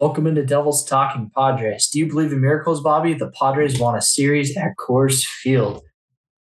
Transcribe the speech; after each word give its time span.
Welcome 0.00 0.28
into 0.28 0.46
Devils 0.46 0.84
Talking 0.84 1.28
Padres. 1.34 1.88
Do 1.88 1.98
you 1.98 2.06
believe 2.06 2.32
in 2.32 2.40
miracles, 2.40 2.80
Bobby? 2.80 3.14
The 3.14 3.32
Padres 3.32 3.80
won 3.80 3.96
a 3.96 4.00
series 4.00 4.56
at 4.56 4.76
Coors 4.78 5.24
Field. 5.24 5.82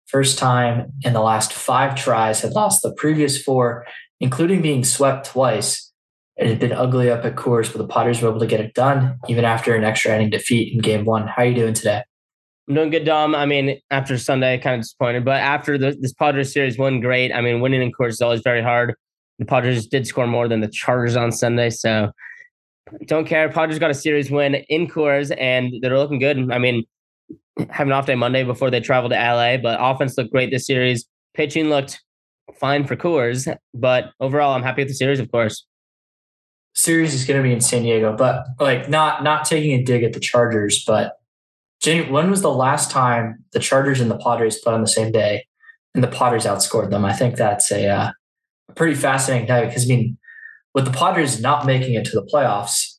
First 0.04 0.38
time 0.38 0.92
in 1.02 1.14
the 1.14 1.22
last 1.22 1.54
five 1.54 1.95
tries, 1.95 2.42
had 2.42 2.53
lost 2.53 2.82
the 2.82 2.92
previous 2.92 3.42
four, 3.42 3.87
including 4.21 4.61
being 4.61 4.84
swept 4.84 5.29
twice. 5.29 5.90
It 6.37 6.46
had 6.46 6.58
been 6.58 6.72
ugly 6.72 7.11
up 7.11 7.24
at 7.24 7.37
Coors, 7.37 7.72
but 7.72 7.79
the 7.79 7.88
Padres 7.88 8.21
were 8.21 8.29
able 8.29 8.40
to 8.40 8.46
get 8.46 8.61
it 8.61 8.74
done 8.74 9.19
even 9.29 9.46
after 9.46 9.75
an 9.75 9.83
extra 9.83 10.15
inning 10.15 10.29
defeat 10.29 10.75
in 10.75 10.80
game 10.80 11.07
one. 11.07 11.27
How 11.27 11.43
are 11.45 11.46
you 11.46 11.55
doing 11.55 11.73
today? 11.73 12.03
I'm 12.69 12.75
doing 12.75 12.91
good, 12.91 13.07
Dom. 13.07 13.35
I 13.35 13.46
mean, 13.46 13.80
after 13.91 14.19
Sunday, 14.19 14.59
kind 14.59 14.75
of 14.75 14.83
disappointed, 14.83 15.25
but 15.25 15.41
after 15.41 15.79
the, 15.79 15.96
this 15.99 16.12
Padres 16.12 16.53
series 16.53 16.77
won 16.77 17.01
great. 17.01 17.33
I 17.33 17.41
mean, 17.41 17.62
winning 17.62 17.80
in 17.80 17.93
Coors 17.93 18.11
is 18.11 18.21
always 18.21 18.43
very 18.43 18.62
hard. 18.62 18.95
The 19.39 19.46
Padres 19.46 19.87
did 19.87 20.07
score 20.07 20.27
more 20.27 20.49
than 20.49 20.61
the 20.61 20.69
Chargers 20.69 21.17
on 21.17 21.33
Sunday, 21.33 21.71
so 21.71 22.12
don't 23.07 23.27
care. 23.27 23.48
Padres 23.48 23.79
got 23.79 23.91
a 23.91 23.95
series 23.95 24.30
win 24.30 24.55
in 24.68 24.88
Coors, 24.88 25.34
and 25.38 25.73
they're 25.80 25.98
looking 25.98 26.19
good. 26.19 26.51
I 26.51 26.59
mean, 26.59 26.84
having 27.70 27.92
off 27.92 28.06
day 28.06 28.14
Monday 28.14 28.45
before 28.45 28.70
they 28.70 28.80
travel 28.80 29.11
to 29.11 29.16
LA, 29.16 29.56
but 29.56 29.78
offense 29.80 30.16
looked 30.16 30.33
great 30.33 30.51
this 30.51 30.66
series. 30.66 31.06
Pitching 31.34 31.69
looked 31.69 32.01
fine 32.59 32.87
for 32.87 32.97
Coors, 32.97 33.55
but 33.74 34.11
overall, 34.20 34.55
I'm 34.55 34.62
happy 34.62 34.83
with 34.83 34.88
the 34.88 34.95
series, 34.95 35.20
of 35.20 35.30
course. 35.30 35.66
Series 36.74 37.14
is 37.14 37.24
going 37.24 37.42
to 37.42 37.42
be 37.42 37.52
in 37.52 37.61
San 37.61 37.83
Diego, 37.83 38.14
but 38.16 38.47
like 38.61 38.89
not 38.89 39.23
not 39.25 39.45
taking 39.45 39.73
a 39.73 39.83
dig 39.83 40.05
at 40.05 40.12
the 40.12 40.20
Chargers, 40.20 40.84
but 40.86 41.14
when 41.84 42.30
was 42.30 42.42
the 42.42 42.52
last 42.52 42.91
time 42.91 43.45
the 43.52 43.61
Chargers 43.61 44.00
and 44.00 44.11
the 44.11 44.19
Padres 44.19 44.61
played 44.61 44.75
on 44.75 44.80
the 44.80 44.89
same 44.89 45.12
day, 45.12 45.47
and 45.95 46.05
the 46.05 46.09
Padres 46.09 46.45
outscored 46.45 46.91
them? 46.91 47.05
I 47.05 47.12
think 47.12 47.36
that's 47.36 47.70
a, 47.73 47.89
uh, 47.89 48.11
pretty 48.75 48.95
fascinating 48.95 49.48
night 49.48 49.66
because 49.66 49.84
I 49.84 49.95
mean 49.95 50.19
with 50.74 50.84
the 50.84 50.90
Padres 50.90 51.40
not 51.40 51.66
making 51.66 51.95
it 51.95 52.04
to 52.06 52.12
the 52.12 52.27
playoffs, 52.27 52.98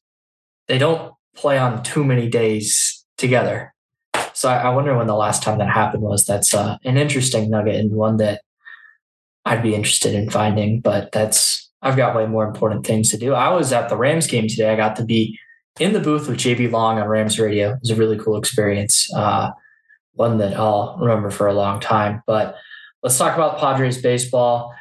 they 0.67 0.77
don't 0.77 1.13
play 1.35 1.57
on 1.57 1.83
too 1.83 2.03
many 2.03 2.27
days 2.27 3.05
together. 3.17 3.73
So 4.33 4.49
I, 4.49 4.57
I 4.57 4.69
wonder 4.69 4.95
when 4.97 5.07
the 5.07 5.15
last 5.15 5.43
time 5.43 5.57
that 5.59 5.69
happened 5.69 6.03
was. 6.03 6.25
That's 6.25 6.53
uh, 6.53 6.77
an 6.83 6.97
interesting 6.97 7.49
nugget 7.49 7.75
and 7.75 7.91
one 7.91 8.17
that 8.17 8.41
I'd 9.45 9.63
be 9.63 9.75
interested 9.75 10.13
in 10.13 10.29
finding. 10.29 10.81
But 10.81 11.11
that's 11.11 11.69
I've 11.81 11.97
got 11.97 12.15
way 12.15 12.25
more 12.25 12.47
important 12.47 12.85
things 12.85 13.09
to 13.11 13.17
do. 13.17 13.33
I 13.33 13.49
was 13.49 13.71
at 13.71 13.89
the 13.89 13.97
Rams 13.97 14.27
game 14.27 14.47
today. 14.47 14.71
I 14.71 14.75
got 14.75 14.95
to 14.97 15.05
be 15.05 15.37
in 15.79 15.93
the 15.93 15.99
booth 15.99 16.27
with 16.27 16.37
JB 16.37 16.71
Long 16.71 16.99
on 16.99 17.07
Rams 17.07 17.39
radio. 17.39 17.71
It 17.71 17.79
was 17.81 17.89
a 17.91 17.95
really 17.95 18.17
cool 18.17 18.37
experience. 18.37 19.11
Uh, 19.13 19.51
one 20.13 20.37
that 20.39 20.57
I'll 20.57 20.97
remember 20.99 21.29
for 21.29 21.47
a 21.47 21.53
long 21.53 21.79
time. 21.79 22.21
But 22.27 22.55
let's 23.01 23.17
talk 23.17 23.35
about 23.35 23.59
Padres 23.59 24.01
baseball. 24.01 24.73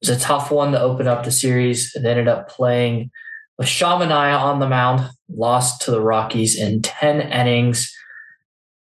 It 0.00 0.08
was 0.08 0.16
a 0.16 0.20
tough 0.20 0.50
one 0.50 0.72
to 0.72 0.80
open 0.80 1.08
up 1.08 1.24
the 1.24 1.32
series. 1.32 1.92
They 1.92 2.10
ended 2.10 2.28
up 2.28 2.48
playing 2.48 3.10
with 3.58 3.68
Sean 3.68 4.00
Manaea 4.00 4.38
on 4.38 4.60
the 4.60 4.68
mound, 4.68 5.08
lost 5.28 5.82
to 5.82 5.90
the 5.90 6.00
Rockies 6.00 6.56
in 6.56 6.82
10 6.82 7.20
innings. 7.32 7.92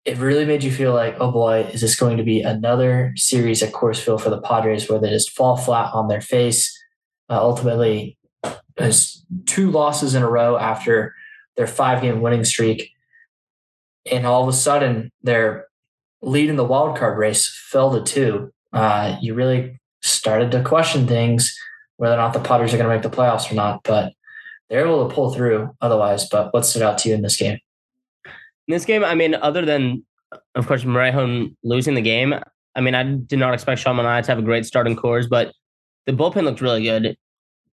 It 0.07 0.17
really 0.19 0.47
made 0.47 0.63
you 0.63 0.73
feel 0.73 0.95
like, 0.95 1.17
oh 1.21 1.31
boy, 1.31 1.69
is 1.73 1.83
this 1.83 1.97
going 1.99 2.17
to 2.17 2.23
be 2.23 2.41
another 2.41 3.13
series 3.17 3.63
at 3.63 3.73
Coors 3.73 4.01
Field 4.01 4.23
for 4.23 4.31
the 4.31 4.41
Padres 4.41 4.89
where 4.89 4.99
they 4.99 5.11
just 5.11 5.31
fall 5.31 5.57
flat 5.57 5.93
on 5.93 6.09
their 6.09 6.21
face? 6.21 6.75
Uh, 7.29 7.39
ultimately, 7.39 8.17
there's 8.77 9.25
two 9.47 9.71
losses 9.71 10.15
in 10.15 10.23
a 10.23 10.29
row 10.29 10.57
after 10.57 11.15
their 11.57 11.67
five 11.67 12.03
game 12.03 12.21
winning 12.21 12.45
streak. 12.45 12.91
And 14.11 14.27
all 14.27 14.43
of 14.43 14.49
a 14.49 14.57
sudden, 14.57 15.11
their 15.23 15.67
lead 16.21 16.51
in 16.51 16.57
the 16.57 16.65
wild 16.65 16.97
card 16.99 17.19
race 17.19 17.49
fell 17.71 17.93
to 17.93 18.03
two. 18.03 18.53
Uh, 18.73 19.17
you 19.21 19.35
really 19.35 19.81
started 20.05 20.51
to 20.53 20.63
question 20.63 21.07
things, 21.07 21.57
whether 21.97 22.15
or 22.15 22.19
not 22.19 22.33
the 22.33 22.41
Padres 22.41 22.73
are 22.75 22.77
going 22.77 22.89
to 22.89 22.95
make 22.95 23.03
the 23.03 23.17
playoffs 23.17 23.51
or 23.51 23.55
not. 23.55 23.83
But 23.85 24.13
they're 24.69 24.85
able 24.85 25.09
to 25.09 25.15
pull 25.15 25.33
through 25.35 25.75
otherwise. 25.81 26.29
But 26.29 26.53
what 26.53 26.67
stood 26.67 26.83
out 26.83 26.99
to 26.99 27.09
you 27.09 27.15
in 27.15 27.23
this 27.23 27.37
game? 27.37 27.59
In 28.25 28.73
this 28.73 28.85
game, 28.85 29.05
I 29.05 29.15
mean, 29.15 29.35
other 29.35 29.65
than, 29.65 30.05
of 30.55 30.67
course, 30.67 30.85
Morejon 30.85 31.55
losing 31.63 31.95
the 31.95 32.03
game, 32.03 32.35
I 32.75 32.81
mean, 32.81 32.95
I 32.95 33.03
did 33.03 33.39
not 33.39 33.55
expect 33.55 33.81
Sean 33.81 33.97
Manaea 33.97 34.23
to 34.25 34.31
have 34.31 34.39
a 34.39 34.43
great 34.43 34.67
start 34.67 34.87
in 34.87 34.97
Coors, 34.97 35.29
but 35.29 35.53
the 36.07 36.13
bullpen 36.13 36.45
looked 36.45 36.61
really 36.61 36.83
good 36.83 37.17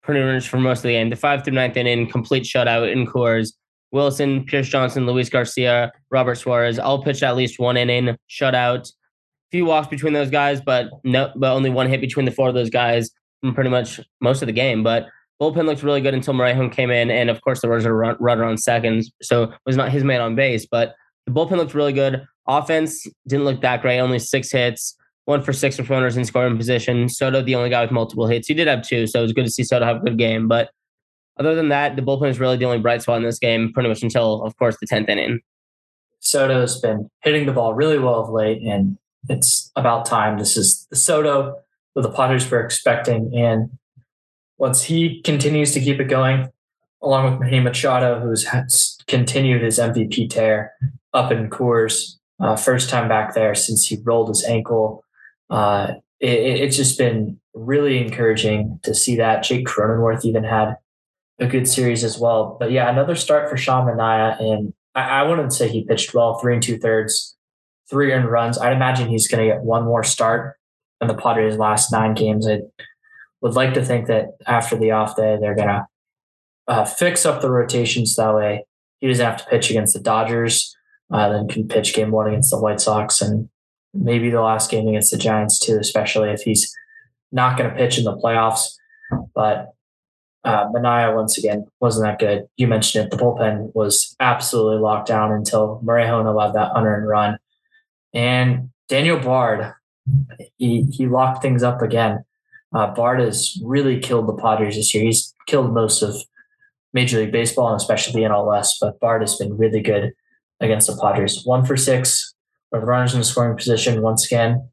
pretty 0.01 0.21
much 0.21 0.47
for 0.47 0.57
most 0.57 0.79
of 0.79 0.83
the 0.83 0.89
game. 0.89 1.09
The 1.09 1.15
five 1.15 1.43
through 1.43 1.53
ninth 1.53 1.77
inning, 1.77 2.09
complete 2.09 2.43
shutout 2.43 2.91
in 2.91 3.05
Coors. 3.05 3.53
Wilson, 3.91 4.45
Pierce 4.45 4.67
Johnson, 4.67 5.05
Luis 5.05 5.29
Garcia, 5.29 5.91
Robert 6.11 6.35
Suarez 6.35 6.77
all 6.79 7.03
pitched 7.03 7.23
at 7.23 7.35
least 7.35 7.59
one 7.59 7.77
inning, 7.77 8.15
shutout 8.29 8.91
few 9.51 9.65
walks 9.65 9.87
between 9.87 10.13
those 10.13 10.29
guys, 10.29 10.61
but 10.61 10.87
no, 11.03 11.31
but 11.35 11.51
only 11.53 11.69
one 11.69 11.89
hit 11.89 12.01
between 12.01 12.25
the 12.25 12.31
four 12.31 12.49
of 12.49 12.55
those 12.55 12.69
guys 12.69 13.09
pretty 13.53 13.69
much 13.69 13.99
most 14.21 14.41
of 14.41 14.47
the 14.47 14.53
game. 14.53 14.83
But 14.83 15.07
bullpen 15.41 15.65
looked 15.65 15.83
really 15.83 16.01
good 16.01 16.13
until 16.13 16.33
Morejon 16.33 16.71
came 16.71 16.91
in, 16.91 17.09
and 17.09 17.29
of 17.29 17.41
course 17.41 17.61
there 17.61 17.71
was 17.71 17.85
a 17.85 17.93
runner 17.93 18.43
on 18.43 18.57
seconds, 18.57 19.11
so 19.21 19.43
it 19.43 19.51
was 19.65 19.77
not 19.77 19.91
his 19.91 20.03
man 20.03 20.21
on 20.21 20.35
base. 20.35 20.65
But 20.65 20.95
the 21.25 21.31
bullpen 21.31 21.57
looked 21.57 21.73
really 21.73 21.93
good. 21.93 22.25
Offense 22.47 23.05
didn't 23.27 23.45
look 23.45 23.61
that 23.61 23.81
great. 23.81 23.99
Only 23.99 24.19
six 24.19 24.51
hits, 24.51 24.95
one 25.25 25.41
for 25.41 25.53
six 25.53 25.77
with 25.77 25.89
runners 25.89 26.17
in 26.17 26.25
scoring 26.25 26.57
position. 26.57 27.07
Soto, 27.07 27.41
the 27.41 27.55
only 27.55 27.69
guy 27.69 27.81
with 27.81 27.91
multiple 27.91 28.27
hits. 28.27 28.47
He 28.47 28.53
did 28.53 28.67
have 28.67 28.81
two, 28.81 29.07
so 29.07 29.19
it 29.19 29.23
was 29.23 29.33
good 29.33 29.45
to 29.45 29.51
see 29.51 29.63
Soto 29.63 29.85
have 29.85 29.97
a 29.97 29.99
good 29.99 30.17
game. 30.17 30.47
But 30.47 30.69
other 31.39 31.55
than 31.55 31.69
that, 31.69 31.95
the 31.95 32.01
bullpen 32.01 32.29
is 32.29 32.39
really 32.39 32.57
the 32.57 32.65
only 32.65 32.79
bright 32.79 33.01
spot 33.01 33.17
in 33.17 33.23
this 33.23 33.39
game, 33.39 33.71
pretty 33.71 33.87
much 33.87 34.03
until, 34.03 34.43
of 34.43 34.57
course, 34.57 34.75
the 34.81 34.87
tenth 34.87 35.07
inning. 35.07 35.39
Soto's 36.19 36.81
been 36.81 37.09
hitting 37.21 37.45
the 37.45 37.53
ball 37.53 37.73
really 37.73 37.97
well 37.97 38.19
of 38.19 38.29
late, 38.29 38.61
and 38.61 38.97
it's 39.27 39.71
about 39.75 40.05
time. 40.05 40.37
This 40.37 40.55
is 40.55 40.87
the 40.89 40.95
Soto 40.95 41.59
that 41.95 42.01
the 42.01 42.11
Padres 42.11 42.49
were 42.49 42.63
expecting. 42.63 43.31
And 43.35 43.71
once 44.57 44.83
he 44.83 45.21
continues 45.21 45.73
to 45.73 45.79
keep 45.79 45.99
it 45.99 46.05
going, 46.05 46.49
along 47.01 47.31
with 47.31 47.39
Manny 47.39 47.59
Machado, 47.59 48.19
who's 48.19 48.47
continued 49.07 49.61
his 49.61 49.79
MVP 49.79 50.29
tear 50.29 50.73
up 51.13 51.31
in 51.31 51.49
Coors, 51.49 52.15
uh, 52.39 52.55
first 52.55 52.89
time 52.89 53.09
back 53.09 53.33
there 53.33 53.55
since 53.55 53.87
he 53.87 53.97
rolled 54.03 54.29
his 54.29 54.43
ankle. 54.45 55.03
Uh, 55.49 55.93
it, 56.19 56.29
it's 56.29 56.77
just 56.77 56.97
been 56.97 57.39
really 57.53 57.99
encouraging 57.99 58.79
to 58.83 58.93
see 58.93 59.15
that. 59.17 59.43
Jake 59.43 59.65
Cronenworth 59.65 60.25
even 60.25 60.43
had 60.43 60.77
a 61.39 61.47
good 61.47 61.67
series 61.67 62.03
as 62.03 62.17
well. 62.17 62.57
But 62.59 62.71
yeah, 62.71 62.89
another 62.89 63.15
start 63.15 63.49
for 63.49 63.57
Sean 63.57 63.87
Manaea. 63.87 64.39
And 64.41 64.73
I, 64.95 65.21
I 65.21 65.23
wouldn't 65.23 65.53
say 65.53 65.67
he 65.67 65.83
pitched 65.83 66.13
well, 66.13 66.37
three 66.37 66.53
and 66.53 66.63
two 66.63 66.77
thirds 66.77 67.37
three 67.89 68.11
earned 68.11 68.29
runs. 68.29 68.57
I'd 68.57 68.73
imagine 68.73 69.09
he's 69.09 69.27
going 69.27 69.47
to 69.47 69.53
get 69.53 69.63
one 69.63 69.83
more 69.83 70.03
start 70.03 70.55
in 71.01 71.07
the 71.07 71.13
Padres' 71.13 71.57
last 71.57 71.91
nine 71.91 72.13
games. 72.13 72.47
I 72.47 72.59
would 73.41 73.55
like 73.55 73.73
to 73.73 73.83
think 73.83 74.07
that 74.07 74.37
after 74.45 74.75
the 74.75 74.91
off 74.91 75.15
day, 75.15 75.37
they're 75.39 75.55
going 75.55 75.67
to 75.67 75.87
uh, 76.67 76.85
fix 76.85 77.25
up 77.25 77.41
the 77.41 77.49
rotations 77.49 78.15
that 78.15 78.35
way. 78.35 78.65
He 78.99 79.07
doesn't 79.07 79.25
have 79.25 79.37
to 79.37 79.49
pitch 79.49 79.69
against 79.69 79.93
the 79.93 80.01
Dodgers, 80.01 80.75
uh, 81.11 81.29
then 81.29 81.47
can 81.47 81.67
pitch 81.67 81.93
game 81.93 82.11
one 82.11 82.27
against 82.27 82.51
the 82.51 82.59
White 82.59 82.81
Sox 82.81 83.21
and 83.21 83.49
maybe 83.93 84.29
the 84.29 84.41
last 84.41 84.69
game 84.69 84.87
against 84.87 85.11
the 85.11 85.17
Giants 85.17 85.57
too, 85.57 85.77
especially 85.79 86.29
if 86.29 86.41
he's 86.41 86.71
not 87.31 87.57
going 87.57 87.69
to 87.69 87.75
pitch 87.75 87.97
in 87.97 88.03
the 88.03 88.15
playoffs. 88.17 88.75
But 89.33 89.73
uh, 90.43 90.67
Manaea, 90.69 91.15
once 91.15 91.37
again, 91.37 91.65
wasn't 91.79 92.05
that 92.05 92.19
good. 92.19 92.47
You 92.57 92.67
mentioned 92.67 93.05
it. 93.05 93.11
The 93.11 93.17
bullpen 93.17 93.73
was 93.73 94.15
absolutely 94.19 94.79
locked 94.79 95.07
down 95.07 95.31
until 95.31 95.81
Morejon 95.83 96.25
allowed 96.25 96.53
that 96.53 96.71
unearned 96.75 97.07
run. 97.07 97.37
And 98.13 98.69
Daniel 98.87 99.19
Bard, 99.19 99.73
he, 100.57 100.83
he 100.91 101.07
locked 101.07 101.41
things 101.41 101.63
up 101.63 101.81
again. 101.81 102.23
Uh, 102.73 102.87
Bard 102.93 103.19
has 103.19 103.59
really 103.63 103.99
killed 103.99 104.27
the 104.27 104.33
Padres 104.33 104.75
this 104.75 104.93
year. 104.93 105.03
He's 105.03 105.33
killed 105.47 105.73
most 105.73 106.01
of 106.01 106.15
Major 106.93 107.19
League 107.19 107.31
Baseball 107.31 107.71
and 107.71 107.79
especially 107.79 108.21
the 108.21 108.29
NLS, 108.29 108.73
but 108.79 108.99
Bard 108.99 109.21
has 109.21 109.35
been 109.35 109.57
really 109.57 109.81
good 109.81 110.13
against 110.59 110.87
the 110.87 110.99
Padres. 111.01 111.45
One 111.45 111.65
for 111.65 111.77
six 111.77 112.33
with 112.71 112.83
runners 112.83 113.13
in 113.13 113.19
the 113.19 113.25
scoring 113.25 113.57
position 113.57 114.01
once 114.01 114.25
again. 114.25 114.69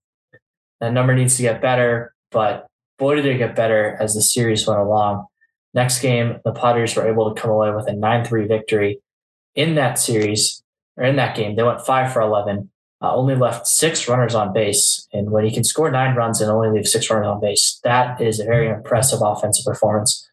That 0.81 0.93
number 0.93 1.15
needs 1.15 1.37
to 1.37 1.43
get 1.43 1.63
better, 1.63 2.15
but 2.31 2.67
boy, 2.99 3.17
did 3.17 3.27
it 3.27 3.39
get 3.39 3.57
better 3.57 3.97
as 4.01 4.15
the 4.15 4.23
series 4.23 4.67
went 4.67 4.81
along. 4.81 5.27
Next 5.73 6.01
game, 6.01 6.39
the 6.45 6.53
Padres 6.53 6.97
were 6.97 7.09
able 7.09 7.33
to 7.33 7.41
come 7.41 7.51
away 7.51 7.71
with 7.71 7.89
a 7.89 7.93
9 7.93 8.25
3 8.25 8.47
victory 8.47 9.01
in 9.55 9.75
that 9.75 9.99
series, 9.99 10.63
or 10.97 11.05
in 11.05 11.17
that 11.17 11.37
game. 11.37 11.57
They 11.57 11.63
went 11.63 11.81
5 11.81 12.13
for 12.13 12.21
11 12.21 12.71
uh, 13.03 13.15
only 13.15 13.35
left 13.35 13.67
six 13.67 14.09
runners 14.09 14.35
on 14.35 14.53
base. 14.53 15.07
And 15.13 15.31
when 15.31 15.45
he 15.45 15.53
can 15.53 15.65
score 15.65 15.91
nine 15.91 16.17
runs 16.17 16.41
and 16.41 16.51
only 16.51 16.71
leave 16.71 16.89
six 16.89 17.11
runners 17.11 17.27
on 17.27 17.41
base, 17.41 17.81
that 17.85 18.21
is 18.21 18.41
a 18.41 18.45
very 18.45 18.69
impressive 18.69 19.21
offensive 19.23 19.65
performance. 19.65 20.29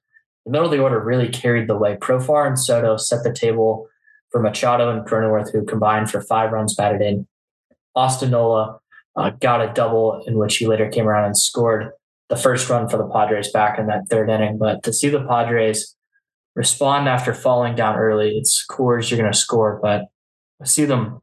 The 0.45 0.51
middle 0.51 0.65
of 0.67 0.71
the 0.71 0.81
order 0.81 0.99
really 0.99 1.29
carried 1.29 1.67
the 1.67 1.77
way. 1.77 1.95
Profar 1.95 2.47
and 2.47 2.59
Soto 2.59 2.97
set 2.97 3.23
the 3.23 3.33
table 3.33 3.87
for 4.31 4.41
Machado 4.41 4.89
and 4.89 5.05
Cronenworth, 5.05 5.51
who 5.51 5.65
combined 5.65 6.09
for 6.09 6.21
five 6.21 6.51
runs 6.51 6.75
batted 6.75 7.01
in. 7.01 7.27
Austin 7.95 8.31
Nola 8.31 8.79
uh, 9.15 9.29
got 9.29 9.61
a 9.61 9.71
double 9.73 10.23
in 10.25 10.37
which 10.37 10.57
he 10.57 10.67
later 10.67 10.89
came 10.89 11.07
around 11.07 11.25
and 11.25 11.37
scored 11.37 11.91
the 12.29 12.35
first 12.35 12.69
run 12.69 12.89
for 12.89 12.97
the 12.97 13.07
Padres 13.07 13.51
back 13.51 13.77
in 13.77 13.87
that 13.87 14.07
third 14.09 14.29
inning. 14.29 14.57
But 14.57 14.83
to 14.83 14.93
see 14.93 15.09
the 15.09 15.23
Padres 15.23 15.95
respond 16.55 17.07
after 17.07 17.33
falling 17.33 17.75
down 17.75 17.95
early, 17.95 18.37
it's 18.37 18.65
Coors, 18.65 19.09
you're 19.09 19.19
going 19.19 19.31
to 19.31 19.37
score, 19.37 19.79
but 19.81 20.05
see 20.65 20.85
them 20.85 21.21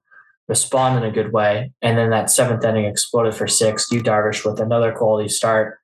respond 0.50 0.98
in 0.98 1.08
a 1.08 1.12
good 1.12 1.32
way. 1.32 1.72
And 1.80 1.96
then 1.96 2.10
that 2.10 2.28
seventh 2.28 2.64
inning 2.64 2.84
exploded 2.84 3.34
for 3.36 3.46
six. 3.46 3.86
Yu 3.92 4.02
Darvish 4.02 4.44
with 4.44 4.60
another 4.60 4.92
quality 4.92 5.28
start 5.28 5.78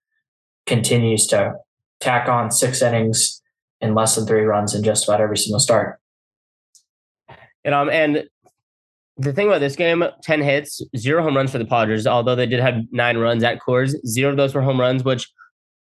continues 0.67 1.29
to 1.29 1.55
tack 2.01 2.29
on 2.29 2.51
six 2.51 2.83
innings 2.83 3.41
in 3.81 3.95
less 3.95 4.17
than 4.17 4.27
three 4.27 4.43
runs 4.43 4.75
in 4.75 4.83
just 4.83 5.09
about 5.09 5.21
every 5.21 5.39
single 5.39 5.61
start. 5.61 6.01
And 7.65 7.75
um, 7.75 7.89
and 7.89 8.25
the 9.17 9.33
thing 9.33 9.47
about 9.47 9.61
this 9.61 9.77
game, 9.77 10.05
10 10.23 10.43
hits, 10.43 10.83
zero 10.97 11.23
home 11.23 11.37
runs 11.37 11.53
for 11.53 11.59
the 11.59 11.65
Padres, 11.65 12.07
although 12.07 12.35
they 12.35 12.47
did 12.47 12.61
have 12.61 12.75
nine 12.91 13.19
runs 13.19 13.45
at 13.45 13.61
Coors. 13.61 13.95
Zero 14.05 14.33
of 14.33 14.37
those 14.37 14.53
were 14.53 14.63
home 14.63 14.81
runs, 14.81 15.05
which 15.05 15.31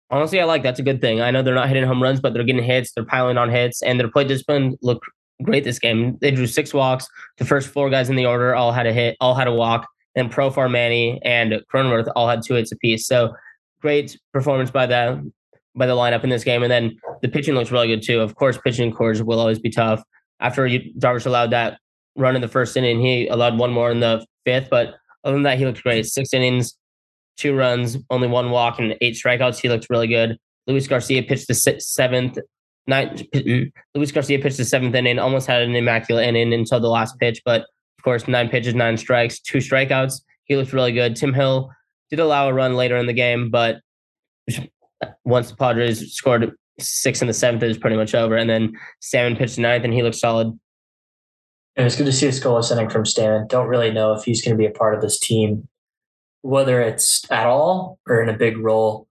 honestly 0.09 0.39
I 0.39 0.45
like. 0.45 0.63
That's 0.63 0.79
a 0.79 0.83
good 0.83 1.01
thing. 1.01 1.19
I 1.19 1.31
know 1.31 1.43
they're 1.43 1.53
not 1.53 1.67
hitting 1.67 1.83
home 1.83 2.01
runs, 2.01 2.21
but 2.21 2.33
they're 2.33 2.45
getting 2.45 2.63
hits, 2.63 2.93
they're 2.93 3.05
piling 3.05 3.37
on 3.37 3.49
hits, 3.49 3.83
and 3.83 3.99
their 3.99 4.09
play 4.09 4.23
discipline 4.23 4.77
looked 4.81 5.05
great 5.43 5.63
this 5.63 5.79
game. 5.79 6.17
They 6.21 6.31
drew 6.31 6.47
six 6.47 6.73
walks. 6.73 7.07
The 7.37 7.45
first 7.45 7.69
four 7.69 7.89
guys 7.89 8.09
in 8.09 8.15
the 8.15 8.25
order 8.25 8.55
all 8.55 8.71
had 8.71 8.87
a 8.87 8.93
hit, 8.93 9.17
all 9.19 9.35
had 9.35 9.47
a 9.47 9.53
walk, 9.53 9.87
and 10.15 10.31
Profar 10.31 10.69
Manny 10.69 11.19
and 11.23 11.53
Cronenworth 11.73 12.11
all 12.15 12.27
had 12.27 12.41
two 12.43 12.55
hits 12.55 12.71
apiece. 12.71 13.05
So 13.07 13.33
great 13.81 14.19
performance 14.33 14.71
by 14.71 14.85
the 14.85 15.31
by 15.75 15.85
the 15.85 15.95
lineup 15.95 16.23
in 16.23 16.29
this 16.29 16.43
game. 16.43 16.63
And 16.63 16.71
then 16.71 16.97
the 17.21 17.29
pitching 17.29 17.55
looks 17.55 17.71
really 17.71 17.87
good 17.87 18.01
too. 18.01 18.19
Of 18.19 18.35
course, 18.35 18.57
pitching 18.57 18.91
Coors 18.91 19.21
will 19.21 19.39
always 19.39 19.59
be 19.59 19.69
tough. 19.69 20.03
After 20.39 20.65
Yu, 20.65 20.93
Darvish 20.97 21.25
allowed 21.25 21.51
that 21.51 21.79
run 22.15 22.35
in 22.35 22.41
the 22.41 22.47
first 22.47 22.75
inning. 22.75 22.99
He 22.99 23.27
allowed 23.27 23.57
one 23.57 23.71
more 23.71 23.91
in 23.91 23.99
the 23.99 24.25
fifth, 24.45 24.69
but 24.69 24.95
other 25.23 25.35
than 25.35 25.43
that, 25.43 25.57
he 25.57 25.65
looked 25.65 25.83
great. 25.83 26.05
Six 26.05 26.33
innings, 26.33 26.75
two 27.37 27.55
runs, 27.55 27.97
only 28.09 28.27
one 28.27 28.51
walk, 28.51 28.79
and 28.79 28.95
eight 29.01 29.15
strikeouts. 29.15 29.59
He 29.59 29.69
looked 29.69 29.87
really 29.89 30.07
good. 30.07 30.37
Luis 30.67 30.87
Garcia 30.87 31.23
pitched 31.23 31.47
the 31.47 31.53
seventh. 31.79 32.37
Ninth, 32.89 33.21
Luis 33.95 34.11
Garcia 34.11 34.39
pitched 34.39 34.57
the 34.57 34.65
seventh 34.65 34.95
inning, 34.95 35.19
almost 35.19 35.47
had 35.47 35.61
an 35.61 35.75
immaculate 35.75 36.27
inning 36.27 36.51
until 36.53 36.79
the 36.79 36.89
last 36.89 37.17
pitch, 37.19 37.41
but 37.45 37.61
of 37.61 38.03
course, 38.03 38.27
nine 38.27 38.49
pitches, 38.49 38.73
nine 38.73 38.97
strikes, 38.97 39.39
two 39.39 39.59
strikeouts. 39.59 40.21
He 40.45 40.55
looked 40.55 40.73
really 40.73 40.91
good. 40.91 41.15
Tim 41.15 41.33
Hill 41.33 41.69
did 42.09 42.19
allow 42.19 42.49
a 42.49 42.53
run 42.53 42.75
later 42.75 42.97
in 42.97 43.05
the 43.05 43.13
game, 43.13 43.51
but 43.51 43.81
once 45.23 45.51
the 45.51 45.55
Padres 45.55 46.13
scored 46.13 46.51
six 46.79 47.21
in 47.21 47.27
the 47.27 47.33
seventh, 47.33 47.61
it 47.61 47.67
was 47.67 47.77
pretty 47.77 47.97
much 47.97 48.15
over. 48.15 48.35
And 48.35 48.49
then 48.49 48.73
Stammen 49.03 49.37
pitched 49.37 49.57
the 49.57 49.61
ninth, 49.61 49.83
and 49.83 49.93
he 49.93 50.01
looked 50.01 50.15
solid. 50.15 50.47
And 51.75 51.85
it's 51.85 51.95
good 51.95 52.05
to 52.05 52.11
see 52.11 52.25
a 52.25 52.31
scoreless 52.31 52.71
inning 52.71 52.89
from 52.89 53.03
Stammen. 53.03 53.47
Don't 53.47 53.67
really 53.67 53.91
know 53.91 54.13
if 54.13 54.23
he's 54.23 54.41
going 54.41 54.57
to 54.57 54.57
be 54.57 54.65
a 54.65 54.71
part 54.71 54.95
of 54.95 55.01
this 55.01 55.19
team, 55.19 55.67
whether 56.41 56.81
it's 56.81 57.29
at 57.29 57.45
all 57.45 57.99
or 58.07 58.23
in 58.23 58.29
a 58.29 58.37
big 58.37 58.57
role 58.57 59.08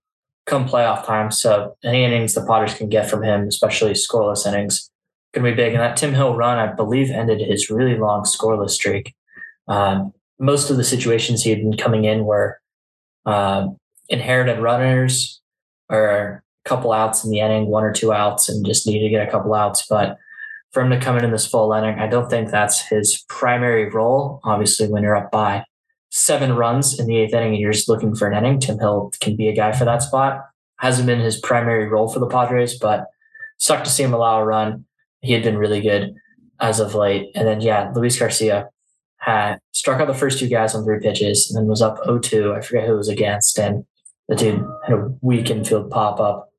come 0.49 0.67
playoff 0.67 1.05
time. 1.05 1.31
So 1.31 1.77
any 1.83 2.03
innings 2.03 2.33
the 2.33 2.45
Padres 2.45 2.73
can 2.73 2.89
get 2.89 3.09
from 3.09 3.23
him, 3.23 3.47
especially 3.47 3.91
scoreless 3.91 4.45
innings, 4.47 4.89
going 5.33 5.45
to 5.45 5.51
be 5.51 5.55
big. 5.55 5.73
And 5.73 5.81
that 5.81 5.95
Tim 5.95 6.13
Hill 6.13 6.35
run, 6.35 6.57
I 6.57 6.73
believe, 6.73 7.11
ended 7.11 7.39
his 7.39 7.69
really 7.69 7.97
long 7.97 8.23
scoreless 8.23 8.71
streak. 8.71 9.13
Um, 9.67 10.13
most 10.39 10.69
of 10.69 10.77
the 10.77 10.83
situations 10.83 11.43
he 11.43 11.51
had 11.51 11.59
been 11.59 11.77
coming 11.77 12.05
in 12.05 12.25
were 12.25 12.59
uh, 13.25 13.67
inherited 14.09 14.59
runners 14.59 15.41
or 15.89 16.43
a 16.65 16.69
couple 16.69 16.91
outs 16.91 17.23
in 17.23 17.29
the 17.29 17.39
inning, 17.39 17.67
one 17.67 17.83
or 17.83 17.93
two 17.93 18.11
outs, 18.11 18.49
and 18.49 18.65
just 18.65 18.87
needed 18.87 19.03
to 19.03 19.09
get 19.09 19.27
a 19.27 19.31
couple 19.31 19.53
outs. 19.53 19.85
But 19.87 20.17
for 20.71 20.81
him 20.81 20.89
to 20.89 20.99
come 20.99 21.17
in 21.17 21.25
in 21.25 21.31
this 21.31 21.47
full 21.47 21.71
inning, 21.73 21.99
I 21.99 22.07
don't 22.07 22.29
think 22.29 22.49
that's 22.49 22.87
his 22.87 23.23
primary 23.27 23.89
role. 23.89 24.39
Obviously, 24.43 24.87
when 24.87 25.03
you're 25.03 25.15
up 25.15 25.31
by 25.31 25.65
seven 26.09 26.53
runs 26.55 26.99
in 26.99 27.07
the 27.07 27.17
eighth 27.17 27.33
inning 27.33 27.53
and 27.53 27.59
you're 27.59 27.71
just 27.71 27.89
looking 27.89 28.15
for 28.15 28.27
an 28.27 28.37
inning, 28.37 28.59
Tim 28.59 28.79
Hill 28.79 29.11
can 29.19 29.35
be 29.35 29.47
a 29.47 29.55
guy 29.55 29.71
for 29.71 29.85
that 29.85 30.01
spot. 30.01 30.45
Hasn't 30.77 31.07
been 31.07 31.19
his 31.19 31.39
primary 31.39 31.87
role 31.87 32.07
for 32.07 32.19
the 32.19 32.27
Padres, 32.27 32.77
but 32.77 33.07
sucked 33.57 33.85
to 33.85 33.91
see 33.91 34.03
him 34.03 34.13
allow 34.13 34.39
a 34.39 34.45
run. 34.45 34.85
He 35.21 35.33
had 35.33 35.43
been 35.43 35.57
really 35.57 35.81
good 35.81 36.15
as 36.59 36.79
of 36.79 36.95
late. 36.95 37.31
And 37.35 37.47
then, 37.47 37.61
yeah, 37.61 37.91
Luis 37.93 38.17
Garcia 38.17 38.69
had 39.17 39.59
struck 39.73 39.99
out 39.99 40.07
the 40.07 40.13
first 40.13 40.39
two 40.39 40.47
guys 40.47 40.73
on 40.73 40.83
three 40.83 40.99
pitches 40.99 41.49
and 41.49 41.57
then 41.57 41.67
was 41.67 41.81
up 41.81 42.01
0-2. 42.05 42.57
I 42.57 42.61
forget 42.61 42.87
who 42.87 42.93
it 42.93 42.97
was 42.97 43.09
against. 43.09 43.59
And 43.59 43.85
the 44.29 44.35
dude 44.35 44.65
had 44.85 44.97
a 44.97 45.11
weak 45.21 45.49
infield 45.49 45.91
pop 45.91 46.19
up. 46.19 46.51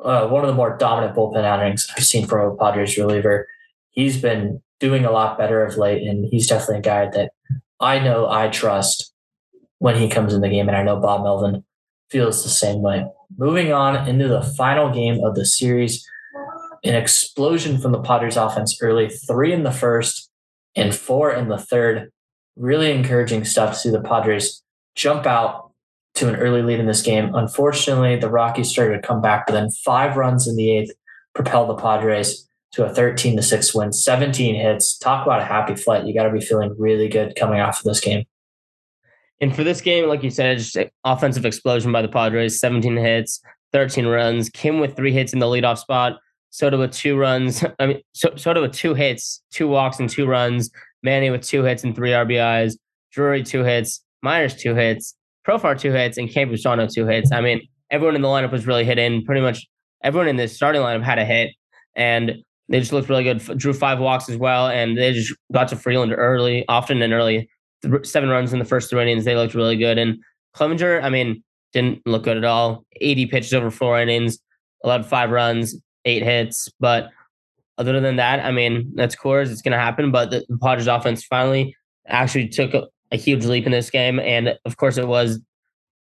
Uh, 0.00 0.28
one 0.28 0.44
of 0.44 0.48
the 0.48 0.54
more 0.54 0.76
dominant 0.76 1.16
bullpen 1.16 1.44
outings 1.44 1.90
I've 1.96 2.04
seen 2.04 2.26
from 2.26 2.52
a 2.52 2.56
Padres 2.56 2.96
reliever. 2.96 3.48
He's 3.90 4.20
been 4.20 4.62
doing 4.78 5.04
a 5.04 5.10
lot 5.10 5.38
better 5.38 5.64
of 5.64 5.78
late, 5.78 6.06
and 6.06 6.26
he's 6.26 6.46
definitely 6.46 6.78
a 6.78 6.82
guy 6.82 7.08
that 7.10 7.32
I 7.80 7.98
know 7.98 8.28
I 8.28 8.48
trust 8.48 9.12
when 9.78 9.96
he 9.96 10.08
comes 10.08 10.32
in 10.32 10.40
the 10.40 10.48
game, 10.48 10.68
and 10.68 10.76
I 10.76 10.82
know 10.82 10.98
Bob 10.98 11.22
Melvin 11.22 11.64
feels 12.10 12.42
the 12.42 12.48
same 12.48 12.82
way. 12.82 13.06
Moving 13.36 13.72
on 13.72 14.08
into 14.08 14.28
the 14.28 14.42
final 14.42 14.92
game 14.92 15.22
of 15.24 15.34
the 15.34 15.44
series, 15.44 16.06
an 16.84 16.94
explosion 16.94 17.78
from 17.78 17.92
the 17.92 18.00
Padres 18.00 18.36
offense 18.36 18.78
early, 18.80 19.08
three 19.08 19.52
in 19.52 19.64
the 19.64 19.72
first 19.72 20.30
and 20.74 20.94
four 20.94 21.32
in 21.32 21.48
the 21.48 21.58
third. 21.58 22.10
Really 22.56 22.90
encouraging 22.92 23.44
stuff 23.44 23.74
to 23.74 23.78
see 23.78 23.90
the 23.90 24.00
Padres 24.00 24.62
jump 24.94 25.26
out 25.26 25.72
to 26.14 26.28
an 26.28 26.36
early 26.36 26.62
lead 26.62 26.80
in 26.80 26.86
this 26.86 27.02
game. 27.02 27.34
Unfortunately, 27.34 28.16
the 28.16 28.30
Rockies 28.30 28.70
started 28.70 29.02
to 29.02 29.06
come 29.06 29.20
back, 29.20 29.46
but 29.46 29.52
then 29.52 29.70
five 29.70 30.16
runs 30.16 30.48
in 30.48 30.56
the 30.56 30.70
eighth 30.70 30.92
propelled 31.34 31.68
the 31.68 31.74
Padres 31.74 32.45
to 32.72 32.84
a 32.84 32.92
13 32.92 33.36
to 33.36 33.42
6 33.42 33.74
win, 33.74 33.92
17 33.92 34.54
hits. 34.54 34.98
Talk 34.98 35.26
about 35.26 35.40
a 35.40 35.44
happy 35.44 35.74
flight. 35.74 36.06
You 36.06 36.14
got 36.14 36.24
to 36.24 36.32
be 36.32 36.40
feeling 36.40 36.74
really 36.78 37.08
good 37.08 37.36
coming 37.36 37.60
off 37.60 37.78
of 37.78 37.84
this 37.84 38.00
game. 38.00 38.24
And 39.40 39.54
for 39.54 39.64
this 39.64 39.80
game, 39.80 40.08
like 40.08 40.22
you 40.22 40.30
said, 40.30 40.58
just 40.58 40.76
offensive 41.04 41.44
explosion 41.44 41.92
by 41.92 42.02
the 42.02 42.08
Padres, 42.08 42.58
17 42.58 42.96
hits, 42.96 43.40
13 43.72 44.06
runs. 44.06 44.48
Kim 44.48 44.80
with 44.80 44.96
three 44.96 45.12
hits 45.12 45.32
in 45.32 45.38
the 45.38 45.46
leadoff 45.46 45.78
spot. 45.78 46.18
Soto 46.50 46.78
with 46.78 46.92
two 46.92 47.16
runs. 47.16 47.62
I 47.78 47.86
mean, 47.86 48.00
Soto 48.14 48.62
with 48.62 48.72
two 48.72 48.94
hits, 48.94 49.42
two 49.50 49.68
walks, 49.68 50.00
and 50.00 50.08
two 50.08 50.26
runs. 50.26 50.70
Manny 51.02 51.30
with 51.30 51.42
two 51.42 51.62
hits 51.62 51.84
and 51.84 51.94
three 51.94 52.10
RBIs. 52.10 52.76
Drury 53.12 53.42
two 53.42 53.62
hits. 53.62 54.02
Myers 54.22 54.54
two 54.54 54.74
hits. 54.74 55.14
Profar 55.46 55.78
two 55.78 55.92
hits, 55.92 56.16
and 56.18 56.28
Campusano 56.28 56.92
two 56.92 57.06
hits. 57.06 57.30
I 57.30 57.40
mean, 57.40 57.60
everyone 57.90 58.16
in 58.16 58.22
the 58.22 58.28
lineup 58.28 58.52
was 58.52 58.66
really 58.66 58.84
hitting. 58.84 59.24
Pretty 59.24 59.40
much 59.40 59.66
everyone 60.02 60.28
in 60.28 60.36
the 60.36 60.48
starting 60.48 60.80
lineup 60.80 61.02
had 61.02 61.18
a 61.18 61.24
hit, 61.24 61.50
and 61.94 62.32
they 62.68 62.80
just 62.80 62.92
looked 62.92 63.08
really 63.08 63.24
good. 63.24 63.38
Drew 63.58 63.72
five 63.72 63.98
walks 63.98 64.28
as 64.28 64.36
well, 64.36 64.68
and 64.68 64.98
they 64.98 65.12
just 65.12 65.34
got 65.52 65.68
to 65.68 65.76
Freeland 65.76 66.12
early, 66.16 66.64
often 66.68 67.00
and 67.02 67.12
early. 67.12 67.48
Seven 68.02 68.28
runs 68.28 68.52
in 68.52 68.58
the 68.58 68.64
first 68.64 68.90
three 68.90 69.02
innings. 69.02 69.24
They 69.24 69.36
looked 69.36 69.54
really 69.54 69.76
good. 69.76 69.98
And 69.98 70.18
Clevinger, 70.56 71.02
I 71.02 71.10
mean, 71.10 71.42
didn't 71.72 72.00
look 72.06 72.24
good 72.24 72.36
at 72.36 72.44
all. 72.44 72.84
80 73.00 73.26
pitches 73.26 73.54
over 73.54 73.70
four 73.70 74.00
innings, 74.00 74.38
allowed 74.82 75.06
five 75.06 75.30
runs, 75.30 75.76
eight 76.04 76.22
hits. 76.22 76.68
But 76.80 77.10
other 77.78 78.00
than 78.00 78.16
that, 78.16 78.44
I 78.44 78.50
mean, 78.50 78.90
that's 78.94 79.14
Coors. 79.14 79.50
It's 79.50 79.62
going 79.62 79.72
to 79.72 79.78
happen. 79.78 80.10
But 80.10 80.30
the, 80.30 80.44
the 80.48 80.58
Padres 80.58 80.86
offense 80.86 81.24
finally 81.24 81.76
actually 82.08 82.48
took 82.48 82.74
a, 82.74 82.86
a, 83.12 83.16
huge 83.16 83.44
leap 83.44 83.66
in 83.66 83.72
this 83.72 83.90
game. 83.90 84.18
And 84.18 84.54
of 84.64 84.76
course, 84.76 84.96
it 84.96 85.06
was 85.06 85.40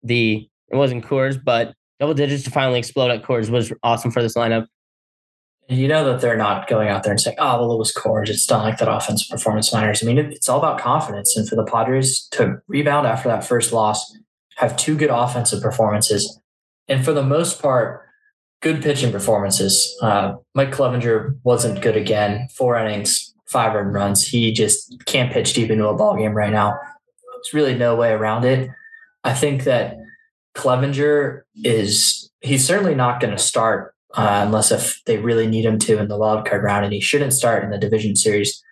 the 0.02 0.48
it 0.68 0.76
wasn't 0.76 1.04
Coors, 1.04 1.42
but 1.42 1.74
double 1.98 2.14
digits 2.14 2.44
to 2.44 2.50
finally 2.50 2.78
explode 2.78 3.10
at 3.10 3.22
Coors 3.22 3.50
was 3.50 3.72
awesome 3.82 4.10
for 4.10 4.22
this 4.22 4.36
lineup. 4.36 4.66
You 5.68 5.88
know 5.88 6.04
that 6.04 6.20
they're 6.20 6.36
not 6.36 6.68
going 6.68 6.88
out 6.88 7.04
there 7.04 7.12
and 7.12 7.20
saying, 7.20 7.36
"Oh, 7.38 7.60
well, 7.60 7.72
it 7.72 7.78
was 7.78 7.92
Coors." 7.92 8.28
It's 8.28 8.48
not 8.50 8.64
like 8.64 8.78
that 8.78 8.92
offensive 8.92 9.30
performance 9.30 9.72
matters. 9.72 10.02
I 10.02 10.06
mean, 10.06 10.18
it's 10.18 10.48
all 10.48 10.58
about 10.58 10.78
confidence, 10.78 11.36
and 11.36 11.48
for 11.48 11.56
the 11.56 11.64
Padres 11.64 12.28
to 12.32 12.58
rebound 12.68 13.06
after 13.06 13.28
that 13.30 13.46
first 13.46 13.72
loss, 13.72 14.14
have 14.56 14.76
two 14.76 14.94
good 14.96 15.10
offensive 15.10 15.62
performances, 15.62 16.38
and 16.86 17.02
for 17.04 17.12
the 17.12 17.22
most 17.22 17.62
part, 17.62 18.02
good 18.60 18.82
pitching 18.82 19.12
performances. 19.12 19.96
Uh, 20.02 20.34
Mike 20.54 20.72
Clevinger 20.72 21.38
wasn't 21.44 21.82
good 21.82 21.96
again. 21.96 22.48
Four 22.56 22.76
innings, 22.76 23.34
five 23.46 23.74
earned 23.74 23.94
runs. 23.94 24.26
He 24.26 24.52
just 24.52 25.02
can't 25.06 25.32
pitch 25.32 25.54
deep 25.54 25.70
into 25.70 25.86
a 25.86 25.94
ball 25.94 26.16
game 26.16 26.34
right 26.34 26.52
now. 26.52 26.78
There's 27.34 27.54
really 27.54 27.74
no 27.74 27.94
way 27.94 28.10
around 28.10 28.44
it. 28.44 28.70
I 29.22 29.32
think 29.32 29.64
that 29.64 29.96
Clevinger 30.54 31.42
is 31.62 32.30
he's 32.40 32.66
certainly 32.66 32.94
not 32.94 33.20
going 33.20 33.34
to 33.34 33.42
start 33.42 33.93
uh, 34.16 34.42
unless 34.44 34.70
if 34.70 35.02
they 35.06 35.18
really 35.18 35.46
need 35.46 35.64
him 35.64 35.78
to 35.80 35.98
in 35.98 36.08
the 36.08 36.16
wild 36.16 36.46
card 36.46 36.62
round, 36.62 36.84
and 36.84 36.94
he 36.94 37.00
shouldn't 37.00 37.32
start 37.32 37.64
in 37.64 37.70
the 37.70 37.78
division 37.78 38.16
series. 38.16 38.62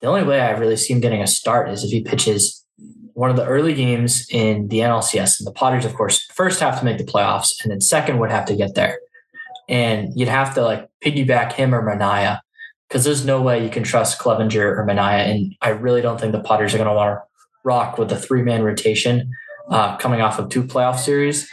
The 0.00 0.06
only 0.06 0.22
way 0.22 0.40
I 0.40 0.52
really 0.52 0.76
see 0.76 0.94
him 0.94 1.00
getting 1.00 1.22
a 1.22 1.26
start 1.26 1.68
is 1.68 1.84
if 1.84 1.90
he 1.90 2.02
pitches 2.02 2.64
one 3.12 3.28
of 3.28 3.36
the 3.36 3.44
early 3.44 3.74
games 3.74 4.26
in 4.30 4.68
the 4.68 4.78
NLCS. 4.78 5.38
And 5.38 5.46
the 5.46 5.52
Padres, 5.52 5.84
of 5.84 5.94
course, 5.94 6.24
first 6.32 6.60
have 6.60 6.78
to 6.78 6.84
make 6.84 6.96
the 6.96 7.04
playoffs, 7.04 7.62
and 7.62 7.70
then 7.70 7.80
second 7.80 8.18
would 8.18 8.30
have 8.30 8.46
to 8.46 8.56
get 8.56 8.74
there. 8.74 8.98
And 9.68 10.18
you'd 10.18 10.28
have 10.28 10.54
to 10.54 10.62
like 10.62 10.88
piggyback 11.04 11.52
him 11.52 11.74
or 11.74 11.82
Manaea 11.82 12.40
because 12.88 13.04
there's 13.04 13.24
no 13.24 13.40
way 13.40 13.62
you 13.62 13.70
can 13.70 13.82
trust 13.82 14.18
Clevinger 14.18 14.76
or 14.78 14.86
Manaea. 14.88 15.30
And 15.30 15.54
I 15.60 15.68
really 15.68 16.00
don't 16.00 16.18
think 16.18 16.32
the 16.32 16.40
Padres 16.40 16.74
are 16.74 16.78
going 16.78 16.88
to 16.88 16.94
want 16.94 17.18
to 17.18 17.22
rock 17.62 17.98
with 17.98 18.10
a 18.10 18.16
three 18.16 18.42
man 18.42 18.62
rotation 18.62 19.30
uh, 19.70 19.96
coming 19.98 20.20
off 20.20 20.38
of 20.38 20.48
two 20.48 20.64
playoff 20.64 20.98
series 20.98 21.48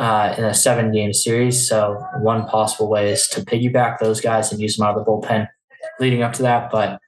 uh, 0.00 0.34
in 0.38 0.44
a 0.44 0.54
seven 0.54 0.90
game 0.90 1.12
series. 1.12 1.68
So 1.68 2.02
one 2.20 2.46
possible 2.46 2.88
way 2.88 3.12
is 3.12 3.28
to 3.28 3.42
piggyback 3.42 3.98
those 3.98 4.20
guys 4.20 4.50
and 4.50 4.60
use 4.60 4.76
them 4.76 4.86
out 4.86 4.96
of 4.96 5.04
the 5.04 5.10
bullpen 5.10 5.46
leading 6.00 6.22
up 6.22 6.32
to 6.34 6.42
that. 6.42 6.70
But 6.70 6.98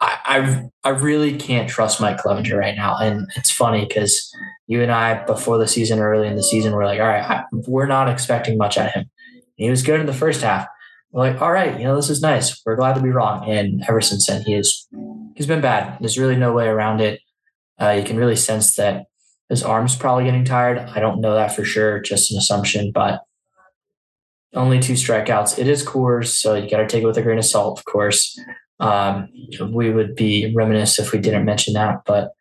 I, 0.00 0.18
I, 0.24 0.70
I 0.82 0.88
really 0.90 1.36
can't 1.36 1.68
trust 1.68 2.00
Mike 2.00 2.16
Clevinger 2.16 2.58
right 2.58 2.74
now. 2.74 2.96
And 2.96 3.28
it's 3.36 3.50
funny 3.50 3.84
because 3.84 4.34
you 4.66 4.82
and 4.82 4.90
I, 4.90 5.24
before 5.24 5.58
the 5.58 5.68
season, 5.68 6.00
early 6.00 6.26
in 6.26 6.36
the 6.36 6.42
season, 6.42 6.72
we're 6.72 6.86
like, 6.86 7.00
all 7.00 7.06
right, 7.06 7.22
I, 7.22 7.44
we're 7.52 7.86
not 7.86 8.08
expecting 8.08 8.56
much 8.56 8.78
of 8.78 8.86
him. 8.86 9.02
And 9.02 9.64
he 9.64 9.68
was 9.68 9.82
good 9.82 10.00
in 10.00 10.06
the 10.06 10.14
first 10.14 10.40
half. 10.40 10.66
We're 11.12 11.30
like, 11.30 11.42
all 11.42 11.52
right, 11.52 11.78
you 11.78 11.84
know, 11.84 11.96
this 11.96 12.08
is 12.08 12.22
nice. 12.22 12.62
We're 12.64 12.76
glad 12.76 12.94
to 12.94 13.02
be 13.02 13.10
wrong. 13.10 13.46
And 13.46 13.82
ever 13.86 14.00
since 14.00 14.26
then, 14.26 14.42
he 14.42 14.54
is 14.54 14.88
he's 15.34 15.46
been 15.46 15.60
bad. 15.60 15.98
There's 16.00 16.18
really 16.18 16.36
no 16.36 16.54
way 16.54 16.66
around 16.66 17.02
it. 17.02 17.20
Uh, 17.78 17.90
you 17.90 18.04
can 18.04 18.16
really 18.16 18.36
sense 18.36 18.76
that 18.76 19.04
his 19.48 19.62
arm's 19.62 19.96
probably 19.96 20.24
getting 20.24 20.44
tired. 20.44 20.78
I 20.78 21.00
don't 21.00 21.20
know 21.20 21.34
that 21.34 21.54
for 21.54 21.64
sure, 21.64 22.00
just 22.00 22.32
an 22.32 22.38
assumption, 22.38 22.90
but 22.92 23.22
only 24.54 24.80
two 24.80 24.94
strikeouts. 24.94 25.58
It 25.58 25.68
is 25.68 25.84
Coors, 25.84 26.28
so 26.28 26.54
you 26.54 26.68
got 26.68 26.78
to 26.78 26.86
take 26.86 27.02
it 27.02 27.06
with 27.06 27.18
a 27.18 27.22
grain 27.22 27.38
of 27.38 27.44
salt, 27.44 27.78
of 27.78 27.84
course. 27.84 28.38
Um, 28.80 29.28
we 29.70 29.90
would 29.90 30.16
be 30.16 30.52
remiss 30.54 30.98
if 30.98 31.12
we 31.12 31.18
didn't 31.18 31.44
mention 31.44 31.74
that. 31.74 32.02
But 32.04 32.32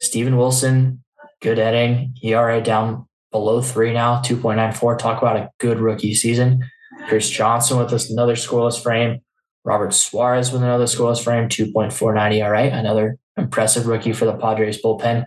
Steven 0.00 0.36
Wilson, 0.36 1.02
good 1.40 1.58
inning, 1.58 2.14
ERA 2.22 2.60
down 2.60 3.06
below 3.30 3.60
three 3.60 3.92
now, 3.92 4.20
2.94. 4.22 4.98
Talk 4.98 5.20
about 5.20 5.36
a 5.36 5.50
good 5.58 5.80
rookie 5.80 6.14
season. 6.14 6.64
Pierce 7.08 7.28
Johnson 7.28 7.78
with 7.78 7.92
us, 7.92 8.10
another 8.10 8.34
scoreless 8.34 8.80
frame. 8.80 9.20
Robert 9.64 9.94
Suarez 9.94 10.52
with 10.52 10.62
another 10.62 10.84
scoreless 10.84 11.22
frame, 11.22 11.48
2.49 11.48 12.34
ERA, 12.34 12.64
another 12.64 13.18
impressive 13.36 13.86
rookie 13.86 14.12
for 14.12 14.26
the 14.26 14.36
Padres 14.36 14.80
bullpen. 14.80 15.24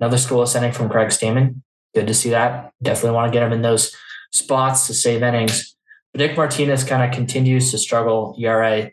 Another 0.00 0.18
school 0.18 0.42
ascending 0.42 0.72
from 0.72 0.88
Craig 0.88 1.08
Stammen. 1.08 1.62
Good 1.94 2.06
to 2.06 2.14
see 2.14 2.30
that. 2.30 2.72
Definitely 2.82 3.16
want 3.16 3.32
to 3.32 3.36
get 3.36 3.46
him 3.46 3.52
in 3.52 3.62
those 3.62 3.94
spots 4.32 4.86
to 4.86 4.94
save 4.94 5.22
innings. 5.22 5.74
But 6.12 6.20
Nick 6.20 6.36
Martinez 6.36 6.84
kind 6.84 7.02
of 7.02 7.14
continues 7.14 7.70
to 7.70 7.78
struggle. 7.78 8.34
ERA 8.38 8.90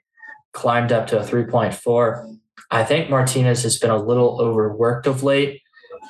climbed 0.53 0.91
up 0.91 1.07
to 1.07 1.19
a 1.19 1.23
3.4. 1.23 2.37
I 2.71 2.83
think 2.83 3.09
Martinez 3.09 3.63
has 3.63 3.77
been 3.77 3.91
a 3.91 3.97
little 3.97 4.39
overworked 4.41 5.05
of 5.05 5.23
late, 5.23 5.61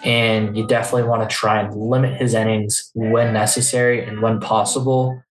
and 0.03 0.55
you 0.55 0.67
definitely 0.67 1.09
want 1.09 1.27
to 1.27 1.35
try 1.35 1.59
and 1.59 1.75
limit 1.75 2.19
his 2.21 2.33
innings 2.33 2.91
when 2.93 3.33
necessary 3.33 4.05
and 4.05 4.21
when 4.21 4.39
possible 4.39 5.21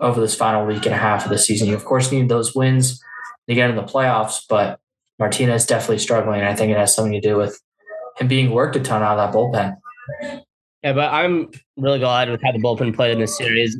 over 0.00 0.20
this 0.20 0.34
final 0.34 0.66
week 0.66 0.84
and 0.84 0.94
a 0.94 0.98
half 0.98 1.24
of 1.24 1.30
the 1.30 1.38
season. 1.38 1.68
You, 1.68 1.74
of 1.74 1.84
course, 1.84 2.10
need 2.10 2.28
those 2.28 2.54
wins 2.54 3.02
to 3.48 3.54
get 3.54 3.70
in 3.70 3.76
the 3.76 3.82
playoffs, 3.82 4.42
but 4.48 4.80
Martinez 5.18 5.66
definitely 5.66 5.98
struggling. 5.98 6.42
I 6.42 6.54
think 6.54 6.72
it 6.72 6.76
has 6.76 6.94
something 6.94 7.12
to 7.12 7.20
do 7.20 7.36
with 7.36 7.60
him 8.22 8.28
being 8.28 8.50
worked 8.50 8.76
a 8.76 8.80
ton 8.80 9.02
out 9.02 9.18
of 9.18 9.32
that 9.32 9.36
bullpen. 9.36 9.76
Yeah, 10.82 10.94
but 10.94 11.12
I'm 11.12 11.50
really 11.76 11.98
glad 11.98 12.30
with 12.30 12.40
how 12.42 12.52
the 12.52 12.58
bullpen 12.58 12.94
played 12.94 13.12
in 13.12 13.20
this 13.20 13.36
series. 13.36 13.78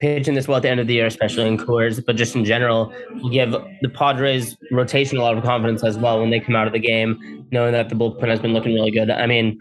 Pitching 0.00 0.34
this 0.34 0.46
well 0.46 0.58
at 0.58 0.62
the 0.62 0.68
end 0.68 0.80
of 0.80 0.86
the 0.86 0.94
year, 0.94 1.06
especially 1.06 1.46
in 1.46 1.56
Coors, 1.56 2.04
but 2.04 2.16
just 2.16 2.34
in 2.36 2.44
general, 2.44 2.92
will 3.22 3.30
give 3.30 3.52
the 3.52 3.88
Padres 3.88 4.56
rotation 4.70 5.16
a 5.16 5.22
lot 5.22 5.38
of 5.38 5.42
confidence 5.42 5.82
as 5.84 5.96
well 5.96 6.20
when 6.20 6.30
they 6.30 6.38
come 6.38 6.54
out 6.54 6.66
of 6.66 6.74
the 6.74 6.78
game, 6.78 7.46
knowing 7.50 7.72
that 7.72 7.88
the 7.88 7.94
bullpen 7.94 8.28
has 8.28 8.38
been 8.38 8.52
looking 8.52 8.74
really 8.74 8.90
good. 8.90 9.10
I 9.10 9.26
mean, 9.26 9.58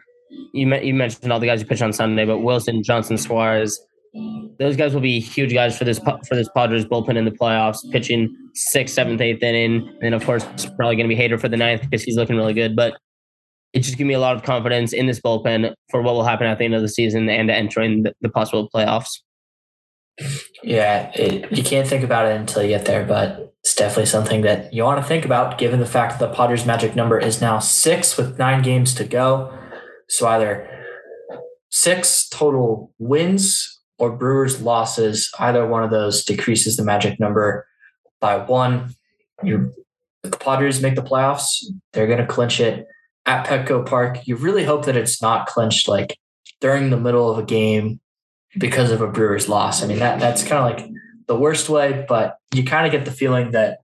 you 0.53 0.73
you 0.75 0.93
mentioned 0.93 1.31
all 1.31 1.39
the 1.39 1.47
guys 1.47 1.61
who 1.61 1.67
pitched 1.67 1.81
on 1.81 1.93
Sunday, 1.93 2.25
but 2.25 2.39
Wilson, 2.39 2.83
Johnson, 2.83 3.17
Suarez, 3.17 3.79
those 4.59 4.75
guys 4.75 4.93
will 4.93 5.01
be 5.01 5.21
huge 5.21 5.53
guys 5.53 5.77
for 5.77 5.85
this 5.85 5.99
for 5.99 6.35
this 6.35 6.49
Padres 6.53 6.85
bullpen 6.85 7.15
in 7.15 7.23
the 7.23 7.31
playoffs, 7.31 7.79
pitching 7.91 8.35
sixth, 8.55 8.93
seventh, 8.93 9.21
eighth 9.21 9.41
inning, 9.41 9.89
and 10.01 10.13
of 10.13 10.25
course, 10.25 10.43
it's 10.53 10.65
probably 10.65 10.97
going 10.97 11.09
to 11.09 11.15
be 11.15 11.21
Hader 11.21 11.39
for 11.39 11.47
the 11.47 11.57
ninth 11.57 11.81
because 11.81 12.03
he's 12.03 12.17
looking 12.17 12.35
really 12.35 12.53
good. 12.53 12.75
But 12.75 12.97
it 13.75 13.83
just 13.83 13.97
gave 13.97 14.07
me 14.07 14.13
a 14.13 14.19
lot 14.19 14.37
of 14.37 14.43
confidence 14.43 14.93
in 14.93 15.05
this 15.05 15.19
bullpen 15.19 15.75
for 15.91 16.01
what 16.01 16.13
will 16.13 16.23
happen 16.23 16.47
at 16.47 16.57
the 16.57 16.65
end 16.65 16.73
of 16.73 16.81
the 16.81 16.87
season 16.87 17.27
and 17.29 17.51
entering 17.51 18.05
the, 18.21 18.29
possible 18.29 18.69
playoffs. 18.73 19.19
Yeah, 20.63 21.11
it, 21.13 21.51
you 21.51 21.61
can't 21.61 21.85
think 21.85 22.01
about 22.01 22.25
it 22.25 22.39
until 22.39 22.63
you 22.63 22.69
get 22.69 22.85
there, 22.85 23.05
but 23.05 23.53
it's 23.59 23.75
definitely 23.75 24.05
something 24.05 24.41
that 24.43 24.73
you 24.73 24.83
want 24.83 25.01
to 25.01 25.07
think 25.07 25.25
about 25.25 25.57
given 25.57 25.81
the 25.81 25.85
fact 25.85 26.17
that 26.17 26.29
the 26.29 26.33
Padres 26.33 26.65
magic 26.65 26.95
number 26.95 27.19
is 27.19 27.41
now 27.41 27.59
six 27.59 28.15
with 28.15 28.39
nine 28.39 28.63
games 28.63 28.93
to 28.95 29.03
go. 29.03 29.53
So 30.07 30.25
either 30.25 30.69
six 31.69 32.29
total 32.29 32.93
wins 32.97 33.81
or 33.99 34.15
Brewers 34.15 34.61
losses, 34.61 35.29
either 35.37 35.67
one 35.67 35.83
of 35.83 35.91
those 35.91 36.23
decreases 36.23 36.77
the 36.77 36.83
magic 36.85 37.19
number 37.19 37.67
by 38.21 38.37
one. 38.37 38.95
you 39.43 39.73
if 40.23 40.31
the 40.31 40.37
Padres 40.37 40.81
make 40.81 40.95
the 40.95 41.03
playoffs, 41.03 41.63
they're 41.91 42.07
going 42.07 42.19
to 42.19 42.25
clinch 42.25 42.59
it 42.59 42.87
at 43.25 43.45
Petco 43.47 43.85
Park, 43.85 44.27
you 44.27 44.35
really 44.35 44.63
hope 44.63 44.85
that 44.85 44.97
it's 44.97 45.21
not 45.21 45.47
clinched 45.47 45.87
like 45.87 46.17
during 46.61 46.89
the 46.89 46.97
middle 46.97 47.29
of 47.29 47.37
a 47.37 47.43
game 47.43 47.99
because 48.57 48.91
of 48.91 49.01
a 49.01 49.07
Brewers 49.07 49.49
loss. 49.49 49.83
I 49.83 49.87
mean, 49.87 49.99
that 49.99 50.19
that's 50.19 50.43
kind 50.43 50.59
of 50.59 50.79
like 50.79 50.89
the 51.27 51.37
worst 51.37 51.69
way, 51.69 52.05
but 52.07 52.37
you 52.53 52.63
kind 52.63 52.85
of 52.85 52.91
get 52.91 53.05
the 53.05 53.11
feeling 53.11 53.51
that 53.51 53.79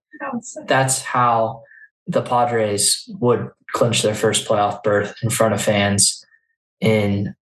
that's 0.65 1.01
how 1.01 1.63
the 2.07 2.21
Padres 2.21 3.09
would 3.19 3.49
clinch 3.73 4.01
their 4.01 4.15
first 4.15 4.47
playoff 4.47 4.83
berth 4.83 5.15
in 5.23 5.29
front 5.29 5.53
of 5.53 5.61
fans 5.61 6.23
in 6.79 7.35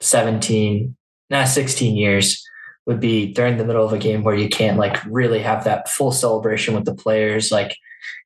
17, 0.00 0.96
not 1.30 1.48
16 1.48 1.96
years 1.96 2.44
would 2.86 3.00
be 3.00 3.32
during 3.32 3.56
the 3.56 3.64
middle 3.64 3.84
of 3.84 3.92
a 3.92 3.98
game 3.98 4.22
where 4.22 4.34
you 4.34 4.48
can't 4.48 4.78
like 4.78 4.96
really 5.06 5.40
have 5.40 5.64
that 5.64 5.88
full 5.88 6.12
celebration 6.12 6.74
with 6.74 6.84
the 6.84 6.94
players 6.94 7.50
like 7.50 7.76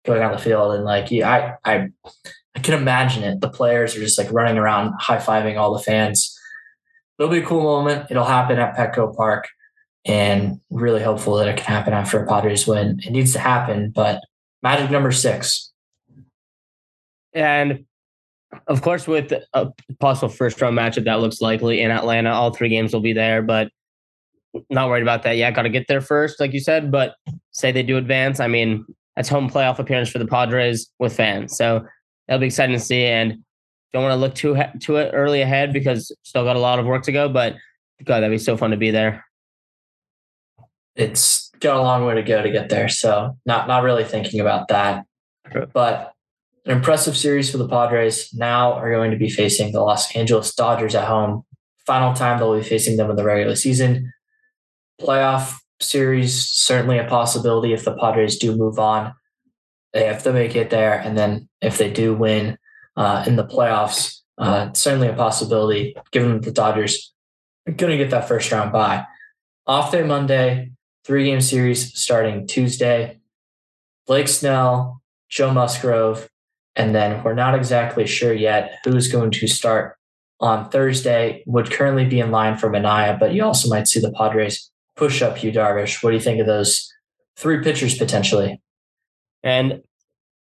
going 0.04 0.22
on 0.22 0.32
the 0.32 0.38
field 0.38 0.74
and 0.74 0.84
like 0.84 1.10
yeah, 1.10 1.56
I 1.64 1.72
I 1.72 1.88
I 2.56 2.60
can 2.60 2.74
imagine 2.74 3.22
it. 3.22 3.40
The 3.40 3.48
players 3.48 3.96
are 3.96 4.00
just 4.00 4.18
like 4.18 4.32
running 4.32 4.58
around, 4.58 4.94
high 4.98 5.18
fiving 5.18 5.58
all 5.58 5.72
the 5.72 5.82
fans. 5.82 6.36
It'll 7.18 7.30
be 7.30 7.38
a 7.38 7.46
cool 7.46 7.62
moment. 7.62 8.10
It'll 8.10 8.24
happen 8.24 8.58
at 8.58 8.76
Petco 8.76 9.14
Park, 9.14 9.48
and 10.04 10.60
really 10.70 11.02
hopeful 11.02 11.36
that 11.36 11.48
it 11.48 11.56
can 11.56 11.66
happen 11.66 11.92
after 11.92 12.22
a 12.22 12.26
Padres 12.26 12.66
win. 12.66 13.00
It 13.04 13.10
needs 13.10 13.32
to 13.34 13.38
happen, 13.38 13.90
but 13.90 14.20
magic 14.62 14.90
number 14.90 15.12
six. 15.12 15.70
And 17.32 17.84
of 18.66 18.82
course, 18.82 19.06
with 19.06 19.32
a 19.52 19.68
possible 20.00 20.28
first 20.28 20.60
round 20.60 20.76
matchup 20.76 21.04
that 21.04 21.20
looks 21.20 21.40
likely 21.40 21.80
in 21.80 21.90
Atlanta, 21.90 22.30
all 22.30 22.52
three 22.52 22.68
games 22.68 22.92
will 22.92 23.00
be 23.00 23.12
there, 23.12 23.42
but 23.42 23.70
not 24.68 24.88
worried 24.88 25.02
about 25.02 25.22
that 25.22 25.36
yet. 25.36 25.54
Got 25.54 25.62
to 25.62 25.68
get 25.68 25.86
there 25.86 26.00
first, 26.00 26.40
like 26.40 26.52
you 26.52 26.60
said. 26.60 26.90
But 26.90 27.14
say 27.52 27.70
they 27.70 27.84
do 27.84 27.96
advance, 27.96 28.40
I 28.40 28.48
mean, 28.48 28.84
that's 29.14 29.28
home 29.28 29.48
playoff 29.48 29.78
appearance 29.78 30.08
for 30.08 30.18
the 30.18 30.26
Padres 30.26 30.90
with 30.98 31.14
fans. 31.14 31.56
So 31.56 31.86
that'll 32.30 32.40
be 32.40 32.46
exciting 32.46 32.76
to 32.76 32.82
see. 32.82 33.04
And 33.04 33.42
don't 33.92 34.04
want 34.04 34.12
to 34.12 34.16
look 34.16 34.34
too 34.34 34.56
too 34.78 34.96
early 34.96 35.42
ahead 35.42 35.72
because 35.72 36.12
still 36.22 36.44
got 36.44 36.56
a 36.56 36.60
lot 36.60 36.78
of 36.78 36.86
work 36.86 37.02
to 37.02 37.12
go. 37.12 37.28
But 37.28 37.56
God, 38.04 38.20
that'd 38.20 38.30
be 38.30 38.38
so 38.38 38.56
fun 38.56 38.70
to 38.70 38.76
be 38.76 38.92
there. 38.92 39.24
It's 40.94 41.50
got 41.60 41.76
a 41.76 41.82
long 41.82 42.06
way 42.06 42.14
to 42.14 42.22
go 42.22 42.40
to 42.40 42.50
get 42.50 42.68
there, 42.68 42.88
so 42.88 43.36
not 43.44 43.66
not 43.66 43.82
really 43.82 44.04
thinking 44.04 44.40
about 44.40 44.68
that. 44.68 45.04
But 45.72 46.12
an 46.64 46.76
impressive 46.76 47.16
series 47.16 47.50
for 47.50 47.58
the 47.58 47.68
Padres. 47.68 48.32
Now 48.32 48.74
are 48.74 48.92
going 48.92 49.10
to 49.10 49.16
be 49.16 49.28
facing 49.28 49.72
the 49.72 49.80
Los 49.80 50.14
Angeles 50.14 50.54
Dodgers 50.54 50.94
at 50.94 51.08
home. 51.08 51.44
Final 51.84 52.14
time 52.14 52.38
they'll 52.38 52.56
be 52.56 52.62
facing 52.62 52.96
them 52.96 53.10
in 53.10 53.16
the 53.16 53.24
regular 53.24 53.56
season. 53.56 54.12
Playoff 55.00 55.56
series 55.80 56.46
certainly 56.46 56.98
a 56.98 57.08
possibility 57.08 57.72
if 57.72 57.84
the 57.84 57.96
Padres 57.96 58.36
do 58.36 58.54
move 58.54 58.78
on 58.78 59.14
they 59.92 60.32
make 60.32 60.56
it 60.56 60.70
there, 60.70 60.98
and 60.98 61.16
then 61.16 61.48
if 61.60 61.78
they 61.78 61.90
do 61.90 62.14
win 62.14 62.58
uh, 62.96 63.24
in 63.26 63.36
the 63.36 63.46
playoffs, 63.46 64.20
uh, 64.38 64.72
certainly 64.72 65.08
a 65.08 65.14
possibility. 65.14 65.96
Given 66.12 66.40
the 66.40 66.52
Dodgers 66.52 67.12
are 67.66 67.72
going 67.72 67.90
to 67.90 67.98
get 67.98 68.10
that 68.10 68.28
first 68.28 68.50
round 68.52 68.72
bye. 68.72 69.04
Off 69.66 69.92
day 69.92 70.02
Monday, 70.02 70.72
three 71.04 71.24
game 71.24 71.40
series 71.40 71.96
starting 71.98 72.46
Tuesday. 72.46 73.18
Blake 74.06 74.28
Snell, 74.28 75.02
Joe 75.28 75.52
Musgrove, 75.52 76.28
and 76.74 76.94
then 76.94 77.22
we're 77.22 77.34
not 77.34 77.54
exactly 77.54 78.06
sure 78.06 78.32
yet 78.32 78.78
who's 78.84 79.08
going 79.08 79.30
to 79.30 79.46
start 79.46 79.96
on 80.40 80.70
Thursday. 80.70 81.44
Would 81.46 81.70
currently 81.70 82.06
be 82.06 82.20
in 82.20 82.30
line 82.30 82.56
for 82.56 82.70
Manaea, 82.70 83.18
but 83.18 83.34
you 83.34 83.44
also 83.44 83.68
might 83.68 83.86
see 83.86 84.00
the 84.00 84.12
Padres 84.12 84.70
push 84.96 85.22
up 85.22 85.42
Yu 85.42 85.52
Darvish. 85.52 86.02
What 86.02 86.10
do 86.10 86.16
you 86.16 86.22
think 86.22 86.40
of 86.40 86.46
those 86.46 86.92
three 87.36 87.62
pitchers 87.62 87.96
potentially? 87.96 88.60
And 89.42 89.82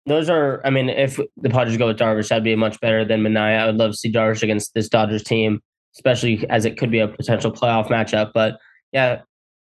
those 0.07 0.29
are, 0.29 0.61
I 0.65 0.71
mean, 0.71 0.89
if 0.89 1.19
the 1.37 1.51
Padres 1.51 1.77
go 1.77 1.87
with 1.87 1.99
Darvish, 1.99 2.29
that'd 2.29 2.45
be 2.45 2.57
much 2.57 2.81
better 2.81 3.05
than 3.05 3.23
Manaea. 3.23 3.61
I 3.61 3.67
would 3.67 3.77
love 3.77 3.93
to 3.93 3.97
see 3.97 4.13
Darvish 4.13 4.43
against 4.43 4.75
this 4.75 4.89
Dodgers 4.89 5.23
team, 5.23 5.61
especially 5.97 6.49
as 6.51 6.65
it 6.65 6.77
could 6.77 6.91
be 6.91 6.99
a 6.99 7.09
potential 7.09 7.51
playoff 7.51 7.89
matchup. 7.89 8.33
But 8.35 8.59
yeah, 8.93 9.23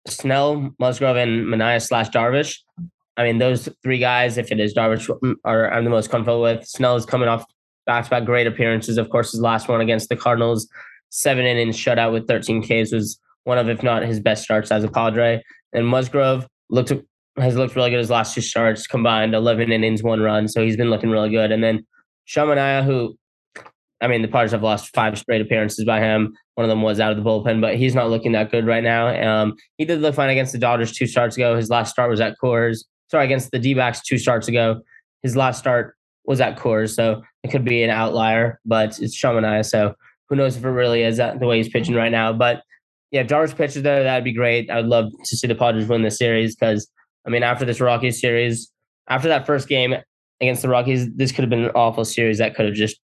Snell, 0.07 0.73
Musgrove, 0.79 1.17
and 1.17 1.45
Manaea 1.45 1.85
slash 1.85 2.09
Darvish. 2.09 2.57
I 3.17 3.23
mean, 3.23 3.37
those 3.37 3.67
three 3.83 3.99
guys, 3.99 4.37
if 4.37 4.51
it 4.51 4.59
is 4.59 4.73
Darvish, 4.73 5.07
mm, 5.19 5.35
are 5.43 5.71
I'm 5.71 5.83
the 5.83 5.89
most 5.89 6.09
comfortable 6.09 6.41
with. 6.41 6.65
Snell 6.65 6.95
is 6.95 7.05
coming 7.05 7.27
off 7.27 7.43
back 7.85 8.05
to 8.05 8.09
back 8.09 8.25
great 8.25 8.47
appearances. 8.47 8.97
Of 8.97 9.09
course, 9.09 9.31
his 9.31 9.41
last 9.41 9.67
one 9.67 9.81
against 9.81 10.07
the 10.07 10.15
Cardinals, 10.15 10.69
seven 11.09 11.45
innings 11.45 11.75
shutout 11.75 12.13
with 12.13 12.27
13 12.27 12.61
Ks 12.63 12.93
was 12.93 13.19
one 13.43 13.57
of, 13.57 13.67
if 13.67 13.83
not 13.83 14.03
his 14.03 14.19
best 14.19 14.43
starts 14.43 14.71
as 14.71 14.83
a 14.83 14.89
Padre. 14.89 15.43
And 15.73 15.85
Musgrove 15.85 16.47
looked 16.69 16.93
has 17.37 17.55
looked 17.55 17.75
really 17.75 17.89
good 17.89 17.99
his 17.99 18.09
last 18.09 18.33
two 18.33 18.41
starts 18.41 18.87
combined, 18.87 19.33
11 19.33 19.71
innings, 19.71 20.03
one 20.03 20.21
run. 20.21 20.47
So 20.47 20.63
he's 20.63 20.77
been 20.77 20.89
looking 20.89 21.09
really 21.09 21.29
good. 21.29 21.51
And 21.51 21.63
then 21.63 21.85
Sean 22.25 22.47
Manaea, 22.47 22.83
who, 22.83 23.17
I 24.01 24.07
mean, 24.07 24.21
the 24.21 24.27
Padres 24.27 24.51
have 24.51 24.63
lost 24.63 24.93
five 24.93 25.17
straight 25.17 25.41
appearances 25.41 25.85
by 25.85 25.99
him. 25.99 26.35
One 26.55 26.65
of 26.65 26.69
them 26.69 26.81
was 26.81 26.99
out 26.99 27.11
of 27.11 27.17
the 27.17 27.23
bullpen, 27.23 27.61
but 27.61 27.75
he's 27.75 27.95
not 27.95 28.09
looking 28.09 28.33
that 28.33 28.51
good 28.51 28.65
right 28.65 28.83
now. 28.83 29.07
Um, 29.07 29.55
he 29.77 29.85
did 29.85 30.01
look 30.01 30.15
fine 30.15 30.29
against 30.29 30.51
the 30.51 30.57
Dodgers 30.57 30.91
two 30.91 31.07
starts 31.07 31.37
ago. 31.37 31.55
His 31.55 31.69
last 31.69 31.91
start 31.91 32.09
was 32.09 32.19
at 32.19 32.35
Coors. 32.41 32.83
Sorry, 33.09 33.25
against 33.25 33.51
the 33.51 33.59
D 33.59 33.73
backs 33.73 34.01
two 34.01 34.17
starts 34.17 34.47
ago. 34.47 34.81
His 35.23 35.35
last 35.35 35.59
start 35.59 35.95
was 36.25 36.41
at 36.41 36.57
Coors. 36.57 36.93
So 36.93 37.23
it 37.43 37.51
could 37.51 37.65
be 37.65 37.83
an 37.83 37.89
outlier, 37.89 38.59
but 38.65 38.99
it's 38.99 39.15
Sean 39.15 39.35
Manaea. 39.35 39.65
So 39.65 39.95
who 40.27 40.35
knows 40.35 40.55
if 40.55 40.63
it 40.63 40.69
really 40.69 41.03
is 41.03 41.17
that 41.17 41.39
the 41.39 41.47
way 41.47 41.57
he's 41.57 41.69
pitching 41.69 41.95
right 41.95 42.11
now. 42.11 42.31
But 42.33 42.61
yeah, 43.11 43.23
Darvish 43.23 43.55
pitches 43.55 43.81
there, 43.81 44.03
that'd 44.03 44.23
be 44.23 44.33
great. 44.33 44.69
I'd 44.69 44.85
love 44.85 45.11
to 45.25 45.37
see 45.37 45.47
the 45.47 45.55
Padres 45.55 45.87
win 45.87 46.03
this 46.03 46.17
series 46.17 46.55
because 46.55 46.87
I 47.25 47.29
mean, 47.29 47.43
after 47.43 47.65
this 47.65 47.81
Rockies 47.81 48.19
series, 48.19 48.71
after 49.07 49.27
that 49.27 49.45
first 49.45 49.67
game 49.67 49.95
against 50.41 50.61
the 50.61 50.69
Rockies, 50.69 51.11
this 51.15 51.31
could 51.31 51.43
have 51.43 51.49
been 51.49 51.65
an 51.65 51.71
awful 51.75 52.05
series 52.05 52.37
that 52.37 52.55
could 52.55 52.65
have 52.65 52.75
just 52.75 52.99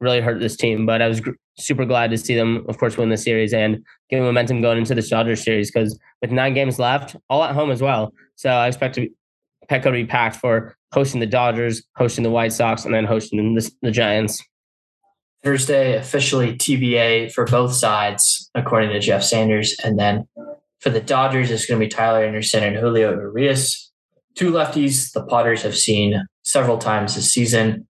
really 0.00 0.20
hurt 0.20 0.40
this 0.40 0.56
team. 0.56 0.86
But 0.86 1.02
I 1.02 1.08
was 1.08 1.20
gr- 1.20 1.30
super 1.58 1.84
glad 1.84 2.10
to 2.10 2.18
see 2.18 2.34
them, 2.34 2.64
of 2.68 2.78
course, 2.78 2.96
win 2.96 3.08
the 3.08 3.16
series 3.16 3.54
and 3.54 3.82
get 4.10 4.20
momentum 4.20 4.60
going 4.60 4.78
into 4.78 4.94
the 4.94 5.02
Dodgers 5.02 5.42
series 5.42 5.70
because 5.70 5.98
with 6.20 6.30
nine 6.30 6.54
games 6.54 6.78
left, 6.78 7.16
all 7.30 7.42
at 7.44 7.54
home 7.54 7.70
as 7.70 7.80
well. 7.80 8.12
So 8.36 8.50
I 8.50 8.66
expect 8.66 8.96
to 8.96 9.08
Petco 9.70 9.84
to 9.84 9.92
be 9.92 10.06
packed 10.06 10.36
for 10.36 10.76
hosting 10.92 11.20
the 11.20 11.26
Dodgers, 11.26 11.82
hosting 11.96 12.24
the 12.24 12.30
White 12.30 12.52
Sox, 12.52 12.84
and 12.84 12.94
then 12.94 13.04
hosting 13.04 13.54
the, 13.54 13.70
the 13.82 13.90
Giants. 13.90 14.42
Thursday, 15.42 15.96
officially 15.96 16.56
TBA 16.56 17.32
for 17.32 17.44
both 17.44 17.72
sides, 17.72 18.50
according 18.54 18.90
to 18.90 19.00
Jeff 19.00 19.22
Sanders. 19.22 19.76
And 19.84 19.98
then 19.98 20.26
for 20.80 20.90
the 20.90 21.00
Dodgers, 21.00 21.50
it's 21.50 21.66
going 21.66 21.80
to 21.80 21.86
be 21.86 21.88
Tyler 21.88 22.24
Anderson 22.24 22.62
and 22.62 22.76
Julio 22.76 23.12
Urias. 23.12 23.92
Two 24.34 24.52
lefties 24.52 25.12
the 25.12 25.24
Padres 25.24 25.62
have 25.62 25.76
seen 25.76 26.22
several 26.42 26.78
times 26.78 27.14
this 27.14 27.30
season. 27.32 27.88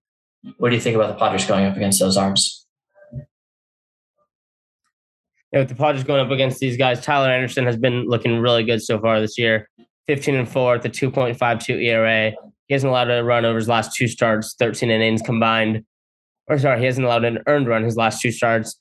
What 0.57 0.69
do 0.69 0.75
you 0.75 0.81
think 0.81 0.95
about 0.95 1.09
the 1.09 1.19
Padres 1.19 1.45
going 1.45 1.65
up 1.65 1.75
against 1.75 1.99
those 1.99 2.15
arms? 2.15 2.65
Yeah, 5.51 5.59
with 5.59 5.69
the 5.69 5.75
Padres 5.75 6.03
going 6.03 6.25
up 6.25 6.31
against 6.31 6.59
these 6.59 6.77
guys, 6.77 7.01
Tyler 7.01 7.29
Anderson 7.29 7.65
has 7.65 7.77
been 7.77 8.05
looking 8.07 8.39
really 8.39 8.63
good 8.63 8.81
so 8.81 8.99
far 8.99 9.19
this 9.19 9.37
year. 9.37 9.69
15 10.07 10.35
and 10.35 10.49
4 10.49 10.75
at 10.75 10.81
the 10.83 10.89
2.52 10.89 11.83
ERA. 11.83 12.31
He 12.67 12.73
hasn't 12.73 12.89
allowed 12.89 13.11
a 13.11 13.23
run 13.23 13.45
over 13.45 13.57
his 13.57 13.67
last 13.67 13.95
two 13.95 14.07
starts, 14.07 14.55
13 14.57 14.89
innings 14.89 15.21
combined. 15.21 15.83
Or 16.47 16.57
sorry, 16.57 16.79
he 16.79 16.85
hasn't 16.85 17.05
allowed 17.05 17.25
an 17.25 17.39
earned 17.47 17.67
run 17.67 17.83
his 17.83 17.97
last 17.97 18.21
two 18.21 18.31
starts, 18.31 18.77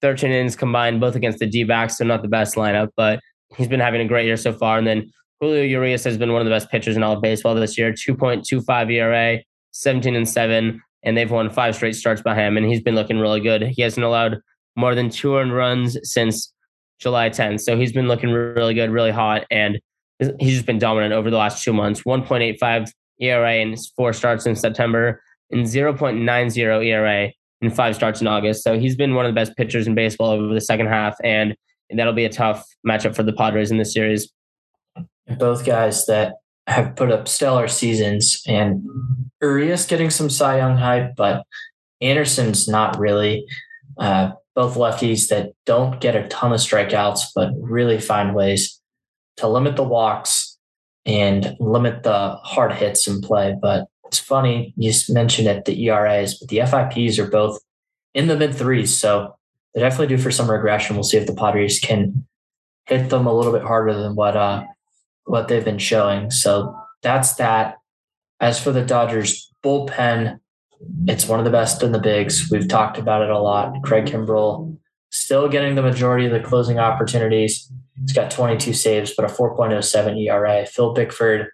13 0.00 0.30
innings 0.30 0.56
combined, 0.56 1.00
both 1.00 1.16
against 1.16 1.38
the 1.38 1.46
D 1.46 1.64
backs. 1.64 1.98
So 1.98 2.04
not 2.04 2.22
the 2.22 2.28
best 2.28 2.54
lineup, 2.54 2.88
but 2.96 3.20
he's 3.56 3.68
been 3.68 3.80
having 3.80 4.00
a 4.00 4.08
great 4.08 4.26
year 4.26 4.36
so 4.36 4.52
far. 4.52 4.78
And 4.78 4.86
then 4.86 5.10
Julio 5.40 5.62
Urias 5.62 6.04
has 6.04 6.18
been 6.18 6.32
one 6.32 6.40
of 6.40 6.46
the 6.46 6.50
best 6.50 6.70
pitchers 6.70 6.96
in 6.96 7.02
all 7.02 7.14
of 7.14 7.22
baseball 7.22 7.54
this 7.54 7.78
year, 7.78 7.92
2.25 7.92 8.92
ERA, 8.92 9.38
17 9.72 10.14
and 10.14 10.28
7, 10.28 10.82
and 11.02 11.16
they've 11.16 11.30
won 11.30 11.50
five 11.50 11.74
straight 11.74 11.96
starts 11.96 12.22
by 12.22 12.34
him. 12.34 12.56
And 12.56 12.66
he's 12.66 12.82
been 12.82 12.94
looking 12.94 13.18
really 13.18 13.40
good. 13.40 13.62
He 13.62 13.82
hasn't 13.82 14.04
allowed 14.04 14.38
more 14.76 14.94
than 14.94 15.10
two 15.10 15.36
earned 15.36 15.54
runs 15.54 15.96
since 16.02 16.52
July 16.98 17.30
10th. 17.30 17.60
So 17.60 17.76
he's 17.76 17.92
been 17.92 18.08
looking 18.08 18.30
really 18.30 18.74
good, 18.74 18.90
really 18.90 19.10
hot. 19.10 19.44
And 19.50 19.80
he's 20.38 20.54
just 20.54 20.66
been 20.66 20.78
dominant 20.78 21.14
over 21.14 21.30
the 21.30 21.38
last 21.38 21.64
two 21.64 21.72
months 21.72 22.02
1.85 22.02 22.90
ERA 23.20 23.54
in 23.56 23.76
four 23.96 24.12
starts 24.12 24.46
in 24.46 24.54
September 24.54 25.22
and 25.50 25.66
0.90 25.66 26.84
ERA 26.84 27.30
in 27.62 27.70
five 27.70 27.94
starts 27.94 28.20
in 28.20 28.26
August. 28.26 28.62
So 28.62 28.78
he's 28.78 28.96
been 28.96 29.14
one 29.14 29.26
of 29.26 29.30
the 29.30 29.34
best 29.34 29.56
pitchers 29.56 29.86
in 29.86 29.94
baseball 29.94 30.30
over 30.30 30.52
the 30.52 30.60
second 30.60 30.86
half. 30.86 31.16
And 31.24 31.56
that'll 31.98 32.12
be 32.12 32.24
a 32.24 32.30
tough 32.30 32.64
matchup 32.86 33.14
for 33.14 33.22
the 33.22 33.32
Padres 33.32 33.70
in 33.70 33.78
this 33.78 33.92
series. 33.92 34.32
Both 35.38 35.64
guys 35.64 36.06
that 36.06 36.34
have 36.66 36.96
put 36.96 37.10
up 37.10 37.28
stellar 37.28 37.68
seasons, 37.68 38.42
and 38.46 38.86
Urias 39.40 39.86
getting 39.86 40.10
some 40.10 40.30
Cy 40.30 40.58
Young 40.58 40.76
hype, 40.76 41.16
but 41.16 41.44
Anderson's 42.00 42.68
not 42.68 42.98
really. 42.98 43.46
Uh, 43.98 44.32
both 44.54 44.74
lefties 44.74 45.28
that 45.28 45.52
don't 45.64 46.00
get 46.00 46.16
a 46.16 46.26
ton 46.28 46.52
of 46.52 46.60
strikeouts, 46.60 47.20
but 47.34 47.50
really 47.56 48.00
find 48.00 48.34
ways 48.34 48.80
to 49.36 49.48
limit 49.48 49.76
the 49.76 49.82
walks 49.82 50.58
and 51.06 51.56
limit 51.60 52.02
the 52.02 52.36
hard 52.42 52.72
hits 52.72 53.06
in 53.06 53.20
play. 53.20 53.56
But 53.60 53.86
it's 54.06 54.18
funny, 54.18 54.74
you 54.76 54.92
mentioned 55.08 55.48
it, 55.48 55.64
the 55.64 55.84
ERAs, 55.84 56.38
but 56.38 56.48
the 56.48 56.58
FIPs 56.58 57.18
are 57.18 57.30
both 57.30 57.60
in 58.12 58.26
the 58.26 58.36
mid 58.36 58.54
threes. 58.54 58.96
So 58.96 59.36
they 59.74 59.80
definitely 59.80 60.14
do 60.14 60.22
for 60.22 60.30
some 60.30 60.50
regression. 60.50 60.96
We'll 60.96 61.04
see 61.04 61.16
if 61.16 61.26
the 61.26 61.34
Padres 61.34 61.78
can 61.78 62.26
hit 62.86 63.10
them 63.10 63.26
a 63.26 63.32
little 63.32 63.52
bit 63.52 63.62
harder 63.62 63.94
than 63.94 64.14
what 64.14 64.36
uh 64.36 64.64
what 65.24 65.48
they've 65.48 65.64
been 65.64 65.78
showing. 65.78 66.30
So 66.30 66.76
that's 67.02 67.34
that. 67.34 67.76
As 68.40 68.60
for 68.60 68.72
the 68.72 68.84
Dodgers 68.84 69.52
bullpen, 69.64 70.40
it's 71.06 71.28
one 71.28 71.38
of 71.38 71.44
the 71.44 71.50
best 71.50 71.82
in 71.82 71.92
the 71.92 71.98
bigs. 71.98 72.50
We've 72.50 72.66
talked 72.66 72.98
about 72.98 73.22
it 73.22 73.30
a 73.30 73.38
lot. 73.38 73.74
Craig 73.82 74.06
Kimbrel 74.06 74.78
still 75.10 75.48
getting 75.48 75.74
the 75.74 75.82
majority 75.82 76.26
of 76.26 76.32
the 76.32 76.40
closing 76.40 76.78
opportunities. 76.78 77.70
He's 78.00 78.12
got 78.12 78.30
22 78.30 78.72
saves, 78.72 79.12
but 79.14 79.30
a 79.30 79.32
4.07 79.32 80.26
ERA. 80.26 80.66
Phil 80.66 80.94
Bickford 80.94 81.48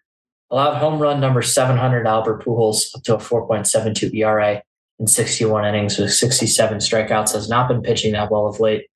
allowed 0.51 0.77
home 0.77 1.01
run 1.01 1.21
number 1.21 1.43
700 1.43 2.07
Albert 2.07 2.45
Pujols 2.45 2.95
up 2.95 3.03
to 3.03 3.17
a 3.17 3.19
4.72 3.19 4.15
ERA 4.15 4.63
in 4.99 5.07
61 5.07 5.65
innings 5.65 5.99
with 5.99 6.13
67 6.13 6.79
strikeouts. 6.79 7.33
Has 7.33 7.49
not 7.49 7.69
been 7.69 7.83
pitching 7.83 8.13
that 8.13 8.31
well 8.31 8.47
of 8.47 8.61
late. 8.61 8.87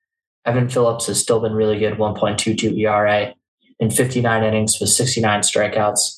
Evan 0.46 0.68
Phillips 0.68 1.06
has 1.06 1.20
still 1.20 1.40
been 1.40 1.52
really 1.52 1.78
good, 1.78 1.98
1.22 1.98 2.78
ERA 2.78 3.34
in 3.78 3.90
59 3.90 4.42
innings 4.42 4.78
with 4.80 4.88
69 4.88 5.40
strikeouts. 5.40 6.16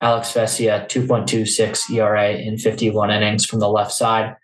Alex 0.00 0.32
Vesia, 0.32 0.86
2.26 0.88 1.90
ERA 1.90 2.32
in 2.32 2.58
51 2.58 3.10
innings 3.10 3.46
from 3.46 3.60
the 3.60 3.68
left 3.68 3.92
side. 3.92 4.34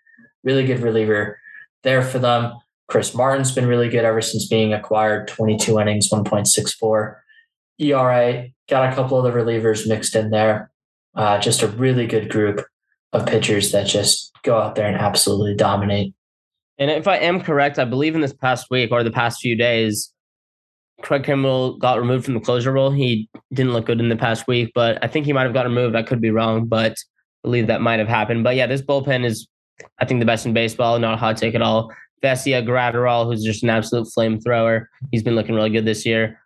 Really 0.43 0.65
good 0.65 0.79
reliever 0.79 1.37
there 1.83 2.01
for 2.01 2.17
them. 2.17 2.53
Chris 2.87 3.13
Martin's 3.13 3.51
been 3.51 3.67
really 3.67 3.89
good 3.89 4.05
ever 4.05 4.21
since 4.21 4.47
being 4.47 4.73
acquired, 4.73 5.27
22 5.27 5.79
innings, 5.79 6.09
1.64 6.09 7.15
ERA. 7.77 8.47
Got 8.67 8.91
a 8.91 8.95
couple 8.95 9.17
of 9.17 9.31
the 9.31 9.37
relievers 9.37 9.87
mixed 9.87 10.15
in 10.15 10.31
there. 10.31 10.71
Uh, 11.13 11.39
just 11.39 11.61
a 11.61 11.67
really 11.67 12.07
good 12.07 12.29
group 12.29 12.65
of 13.13 13.25
pitchers 13.25 13.71
that 13.71 13.87
just 13.87 14.31
go 14.43 14.59
out 14.59 14.75
there 14.75 14.87
and 14.87 14.97
absolutely 14.97 15.55
dominate. 15.55 16.13
And 16.77 16.89
if 16.89 17.07
I 17.07 17.17
am 17.17 17.41
correct, 17.41 17.79
I 17.79 17.85
believe 17.85 18.15
in 18.15 18.21
this 18.21 18.33
past 18.33 18.67
week 18.71 18.91
or 18.91 19.03
the 19.03 19.11
past 19.11 19.41
few 19.41 19.55
days, 19.55 20.13
Craig 21.01 21.23
Kimbrel 21.23 21.77
got 21.79 21.99
removed 21.99 22.25
from 22.25 22.33
the 22.33 22.39
closer 22.39 22.71
role. 22.71 22.91
He 22.91 23.29
didn't 23.53 23.73
look 23.73 23.85
good 23.85 23.99
in 23.99 24.09
the 24.09 24.15
past 24.15 24.47
week, 24.47 24.71
but 24.73 24.97
I 25.03 25.07
think 25.07 25.25
he 25.25 25.33
might 25.33 25.43
have 25.43 25.53
got 25.53 25.65
removed. 25.65 25.95
I 25.95 26.03
could 26.03 26.21
be 26.21 26.31
wrong, 26.31 26.65
but 26.65 26.91
I 26.91 26.95
believe 27.43 27.67
that 27.67 27.81
might 27.81 27.99
have 27.99 28.07
happened. 28.07 28.43
But 28.43 28.55
yeah, 28.55 28.67
this 28.67 28.81
bullpen 28.81 29.25
is, 29.25 29.47
I 29.99 30.05
think, 30.05 30.19
the 30.19 30.25
best 30.25 30.45
in 30.45 30.53
baseball. 30.53 30.99
Not 30.99 31.15
a 31.15 31.17
hot 31.17 31.37
take 31.37 31.55
at 31.55 31.61
all. 31.61 31.91
Vesia 32.23 32.65
Graterol, 32.65 33.25
who's 33.25 33.43
just 33.43 33.63
an 33.63 33.69
absolute 33.69 34.07
flamethrower. 34.07 34.85
He's 35.11 35.23
been 35.23 35.35
looking 35.35 35.55
really 35.55 35.69
good 35.69 35.85
this 35.85 36.05
year. 36.05 36.41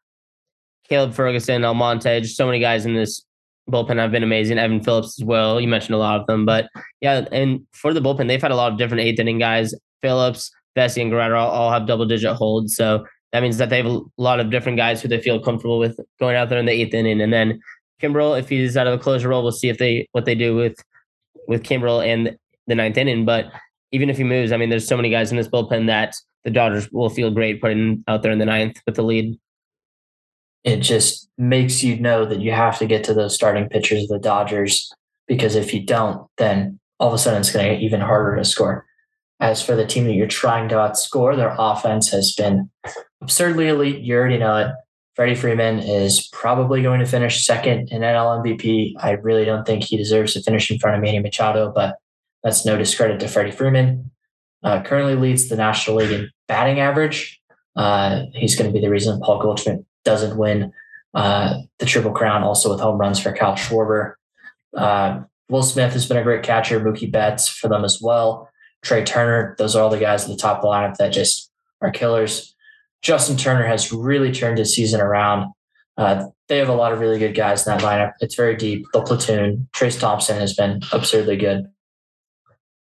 Caleb 0.88 1.14
Ferguson, 1.14 1.64
Almonte, 1.64 2.22
just 2.22 2.38
so 2.38 2.46
many 2.46 2.60
guys 2.60 2.86
in 2.86 2.94
this 2.94 3.26
bullpen 3.70 3.98
have 3.98 4.12
been 4.12 4.24
amazing. 4.24 4.58
Evan 4.58 4.84
Phillips 4.84 5.20
as 5.20 5.26
well. 5.26 5.60
You 5.60 5.68
mentioned 5.68 5.96
a 5.96 6.00
lot 6.00 6.20
of 6.20 6.28
them, 6.28 6.46
but 6.46 6.70
yeah, 7.02 7.26
and 7.32 7.66
for 7.74 7.94
the 7.94 8.02
bullpen, 8.02 8.28
they've 8.28 8.42
had 8.42 8.52
a 8.52 8.56
lot 8.56 8.72
of 8.72 8.78
different 8.78 9.02
eighth 9.02 9.20
inning 9.20 9.40
guys. 9.40 9.74
Phillips, 10.02 10.52
Vesia, 10.78 11.02
and 11.02 11.12
Graterol 11.12 11.48
all 11.48 11.72
have 11.72 11.88
double 11.88 12.06
digit 12.06 12.36
holds. 12.36 12.76
So 12.76 13.06
that 13.32 13.42
means 13.42 13.58
that 13.58 13.70
they 13.70 13.78
have 13.78 13.86
a 13.86 14.02
lot 14.18 14.40
of 14.40 14.52
different 14.52 14.78
guys 14.78 15.02
who 15.02 15.08
they 15.08 15.22
feel 15.22 15.40
comfortable 15.40 15.80
with 15.80 16.00
going 16.20 16.36
out 16.36 16.50
there 16.50 16.60
in 16.60 16.66
the 16.66 16.72
eighth 16.72 16.94
inning. 16.94 17.22
And 17.22 17.32
then 17.34 17.60
Kimbrel, 18.02 18.38
if 18.38 18.50
he's 18.50 18.78
out 18.78 18.88
of 18.88 18.98
the 18.98 19.04
closer 19.04 19.30
role, 19.30 19.44
we'll 19.44 19.52
see 19.52 19.70
if 19.70 19.78
they 19.78 20.08
what 20.12 20.26
they 20.26 20.36
do 20.36 20.56
with 20.56 20.76
with 21.48 21.64
Kimbrel 21.64 22.06
and 22.06 22.38
the 22.68 22.76
ninth 22.76 22.98
inning. 22.98 23.26
But 23.26 23.52
even 23.92 24.10
if 24.10 24.18
he 24.18 24.24
moves, 24.24 24.52
I 24.52 24.58
mean, 24.58 24.70
there's 24.70 24.88
so 24.88 24.98
many 24.98 25.10
guys 25.10 25.32
in 25.32 25.38
this 25.38 25.48
bullpen 25.48 25.88
that 25.88 26.16
the 26.44 26.52
Dodgers 26.52 26.92
will 26.92 27.10
feel 27.10 27.32
great 27.32 27.62
putting 27.62 28.04
out 28.08 28.22
there 28.22 28.32
in 28.32 28.40
the 28.40 28.46
ninth 28.46 28.82
with 28.86 28.96
the 28.96 29.04
lead. 29.04 29.40
It 30.64 30.78
just 30.78 31.30
makes 31.38 31.84
you 31.84 32.00
know 32.00 32.26
that 32.26 32.42
you 32.42 32.52
have 32.52 32.80
to 32.80 32.86
get 32.86 33.04
to 33.06 33.14
those 33.14 33.36
starting 33.36 33.68
pitchers 33.68 34.04
of 34.04 34.10
the 34.10 34.20
Dodgers 34.20 34.92
because 35.28 35.56
if 35.56 35.74
you 35.74 35.86
don't, 35.86 36.28
then 36.38 36.80
all 37.00 37.10
of 37.10 37.14
a 37.14 37.18
sudden 37.18 37.40
it's 37.40 37.52
going 37.52 37.68
to 37.68 37.76
get 37.76 37.84
even 37.84 38.02
harder 38.02 38.36
to 38.36 38.46
score. 38.46 38.86
As 39.40 39.62
for 39.62 39.76
the 39.76 39.86
team 39.86 40.06
that 40.06 40.14
you're 40.14 40.28
trying 40.28 40.70
to 40.70 40.76
outscore, 40.76 41.36
their 41.36 41.56
offense 41.58 42.10
has 42.12 42.34
been 42.34 42.70
absurdly 43.22 43.68
elite. 43.68 44.02
You 44.02 44.16
already 44.16 44.38
know 44.38 44.58
it. 44.58 44.72
Freddie 45.16 45.36
Freeman 45.36 45.80
is 45.80 46.28
probably 46.32 46.82
going 46.82 47.00
to 47.00 47.06
finish 47.06 47.46
second 47.46 47.90
in 47.92 48.02
NL 48.02 48.44
MVP. 48.44 48.94
I 48.98 49.12
really 49.12 49.46
don't 49.46 49.66
think 49.66 49.84
he 49.84 49.98
deserves 49.98 50.34
to 50.34 50.42
finish 50.42 50.72
in 50.72 50.80
front 50.80 50.96
of 50.96 51.04
Manny 51.04 51.20
Machado, 51.20 51.72
but 51.74 51.98
that's 52.44 52.66
no 52.66 52.78
discredit 52.78 53.20
to 53.20 53.28
Freddie 53.28 53.52
Freeman. 53.52 54.10
Uh, 54.64 54.82
currently 54.82 55.16
leads 55.16 55.50
the 55.50 55.56
National 55.56 55.98
League 55.98 56.12
in 56.12 56.30
batting 56.48 56.80
average. 56.80 57.40
Uh, 57.76 58.24
he's 58.34 58.56
going 58.56 58.72
to 58.72 58.74
be 58.74 58.84
the 58.84 58.90
reason 58.90 59.20
Paul 59.20 59.42
Goldschmidt 59.42 59.86
doesn't 60.04 60.38
win 60.38 60.72
uh, 61.14 61.60
the 61.80 61.86
Triple 61.86 62.12
Crown, 62.12 62.44
also 62.44 62.72
with 62.72 62.80
home 62.80 62.98
runs 62.98 63.20
for 63.20 63.32
Kyle 63.34 63.56
Schwarber. 63.56 64.14
Uh, 64.76 65.22
Will 65.50 65.64
Smith 65.64 65.94
has 65.94 66.08
been 66.08 66.18
a 66.18 66.24
great 66.24 66.44
catcher. 66.44 66.80
Mookie 66.80 67.12
Betts 67.12 67.48
for 67.48 67.68
them 67.68 67.84
as 67.84 68.00
well. 68.02 68.50
Trey 68.82 69.04
Turner. 69.04 69.56
Those 69.58 69.76
are 69.76 69.84
all 69.84 69.90
the 69.90 70.00
guys 70.00 70.24
at 70.24 70.30
the 70.30 70.38
top 70.38 70.58
of 70.58 70.64
the 70.64 70.68
lineup 70.70 70.96
that 70.98 71.14
just 71.14 71.52
are 71.82 71.92
killers. 71.92 72.56
Justin 73.02 73.38
Turner 73.38 73.66
has 73.66 73.92
really 73.92 74.32
turned 74.32 74.58
his 74.58 74.74
season 74.74 75.02
around. 75.02 75.52
Uh, 75.98 76.28
they 76.48 76.58
have 76.58 76.70
a 76.70 76.74
lot 76.74 76.92
of 76.92 77.00
really 77.00 77.20
good 77.20 77.36
guys 77.36 77.68
in 77.68 77.78
that 77.78 77.84
lineup. 77.84 78.14
It's 78.20 78.36
very 78.36 78.56
deep. 78.56 78.86
The 78.94 79.02
platoon, 79.02 79.68
Trayce 79.74 80.00
Thompson 80.00 80.40
has 80.40 80.56
been 80.56 80.82
absurdly 80.92 81.38
good. 81.38 81.68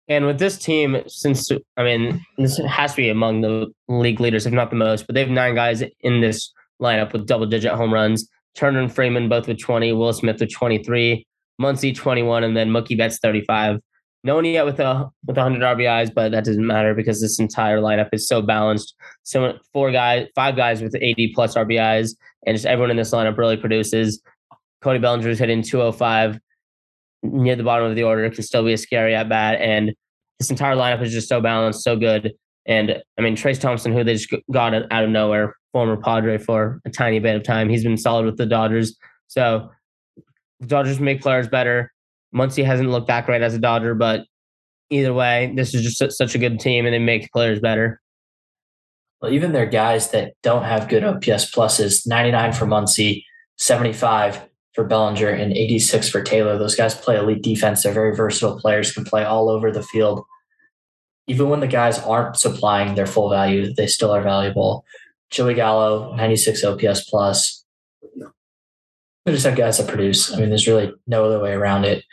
And 0.07 0.27
with 0.27 0.39
this 0.39 0.59
team, 0.59 1.03
since 1.07 1.51
I 1.77 1.83
mean, 1.83 2.25
this 2.37 2.59
has 2.59 2.93
to 2.93 2.97
be 2.97 3.09
among 3.09 3.41
the 3.41 3.73
league 3.89 4.21
leaders, 4.21 4.47
if 4.47 4.53
not 4.53 4.71
the 4.71 4.77
most, 4.77 5.07
but 5.07 5.15
they 5.15 5.21
have 5.21 5.31
nine 5.31 5.55
guys 5.55 5.83
in 6.03 6.21
this 6.21 6.53
lineup 6.81 7.13
with 7.13 7.27
double 7.27 7.47
digit 7.47 7.73
home 7.73 7.93
runs. 7.93 8.29
Turner 8.55 8.81
and 8.81 8.95
Freeman 8.95 9.29
both 9.29 9.49
with 9.49 9.61
20, 9.61 9.93
Will 9.93 10.13
Smith 10.13 10.41
with 10.41 10.53
23, 10.53 11.27
Muncy 11.61 11.95
21, 11.95 12.45
and 12.45 12.57
then 12.57 12.71
Mookie 12.71 12.97
Betts 12.97 13.19
35. 13.21 13.81
No 14.23 14.37
one 14.37 14.47
yet 14.47 14.65
with 14.65 14.81
a 14.81 15.11
with 15.27 15.37
100 15.37 15.61
RBIs, 15.61 16.15
but 16.15 16.33
that 16.33 16.45
doesn't 16.45 16.67
matter 16.67 16.95
because 16.95 17.21
this 17.21 17.39
entire 17.39 17.81
lineup 17.81 18.09
is 18.13 18.27
so 18.27 18.41
balanced. 18.41 18.95
So 19.23 19.59
four 19.73 19.93
guys, 19.93 20.29
five 20.35 20.57
guys 20.57 20.81
with 20.81 20.97
80 20.99 21.33
plus 21.35 21.55
RBIs, 21.55 22.17
and 22.47 22.55
just 22.55 22.65
everyone 22.65 22.91
in 22.91 22.97
this 22.97 23.13
lineup 23.13 23.37
really 23.37 23.59
produces. 23.59 24.23
Cody 24.81 24.99
Bellinger's 24.99 25.39
hitting 25.39 25.63
205 25.63 26.39
near 27.23 27.57
the 27.57 27.63
bottom 27.63 27.87
of 27.87 27.97
the 27.97 28.03
order. 28.03 28.25
It 28.25 28.35
can 28.35 28.45
still 28.45 28.65
be 28.65 28.73
a 28.73 28.79
scary 28.79 29.15
at 29.15 29.29
bat, 29.29 29.61
and 29.61 29.93
this 30.39 30.51
entire 30.51 30.75
lineup 30.75 31.03
is 31.03 31.13
just 31.13 31.29
so 31.29 31.43
balanced, 31.43 31.83
so 31.83 31.97
good. 31.97 32.33
And 32.67 33.03
I 33.19 33.23
mean, 33.23 33.37
Trayce 33.37 33.61
Thompson, 33.61 33.93
who 33.93 34.05
they 34.05 34.15
just 34.15 34.33
got 34.51 34.75
out 34.75 35.05
of 35.05 35.11
nowhere, 35.11 35.55
former 35.73 35.97
Padre 35.97 36.39
for 36.39 36.81
a 36.85 36.91
tiny 36.91 37.19
bit 37.19 37.37
of 37.37 37.43
time, 37.43 37.69
he's 37.69 37.85
been 37.85 37.97
solid 37.97 38.25
with 38.25 38.37
the 38.37 38.47
Dodgers. 38.47 38.97
So 39.27 39.71
Dodgers 40.67 41.01
make 41.01 41.21
players 41.21 41.49
better. 41.49 41.93
Muncy 42.35 42.65
hasn't 42.65 42.91
looked 42.91 43.09
that 43.09 43.27
great 43.27 43.43
as 43.43 43.55
a 43.55 43.59
Dodger, 43.59 43.95
but 43.95 44.23
either 44.91 45.13
way, 45.13 45.53
this 45.55 45.75
is 45.75 45.83
just 45.83 46.17
such 46.17 46.35
a 46.35 46.39
good 46.39 46.59
team 46.59 46.87
and 46.87 46.95
they 46.95 46.99
make 46.99 47.31
players 47.33 47.61
better. 47.61 48.01
Well, 49.21 49.33
even 49.33 49.53
their 49.53 49.67
guys 49.67 50.11
that 50.11 50.35
don't 50.43 50.65
have 50.65 50.89
good 50.89 51.05
OPS 51.05 51.51
pluses, 51.51 52.07
99 52.07 52.53
for 52.53 52.67
Muncy, 52.67 53.25
75 53.57 54.49
for 54.75 54.85
Bellinger, 54.85 55.29
and 55.29 55.53
86 55.53 56.09
for 56.09 56.23
Taylor. 56.23 56.59
Those 56.59 56.75
guys 56.75 56.95
play 56.95 57.17
elite 57.17 57.43
defense. 57.43 57.83
They're 57.83 57.93
very 57.93 58.15
versatile 58.15 58.59
players, 58.59 58.93
can 58.93 59.05
play 59.05 59.25
all 59.25 59.49
over 59.49 59.71
the 59.71 59.83
field. 59.83 60.25
Even 61.27 61.49
when 61.49 61.61
the 61.61 61.67
guys 61.67 61.99
aren't 62.01 62.37
supplying 62.37 62.95
their 62.95 63.07
full 63.07 63.31
value, 63.31 63.73
they 63.75 63.87
still 63.87 64.11
are 64.11 64.23
valuable. 64.23 64.85
Joey 65.31 65.55
Gallo, 65.55 66.15
96 66.15 66.65
OPS 66.65 67.09
plus. 67.09 67.65
We 69.27 69.33
just 69.33 69.47
have 69.47 69.57
guys 69.57 69.79
that 69.79 69.89
produce. 69.89 70.33
I 70.33 70.39
mean, 70.39 70.51
there's 70.51 70.67
really 70.67 70.93
no 71.07 71.25
other 71.25 71.41
way 71.41 71.53
around 71.53 71.85
it. 71.85 72.05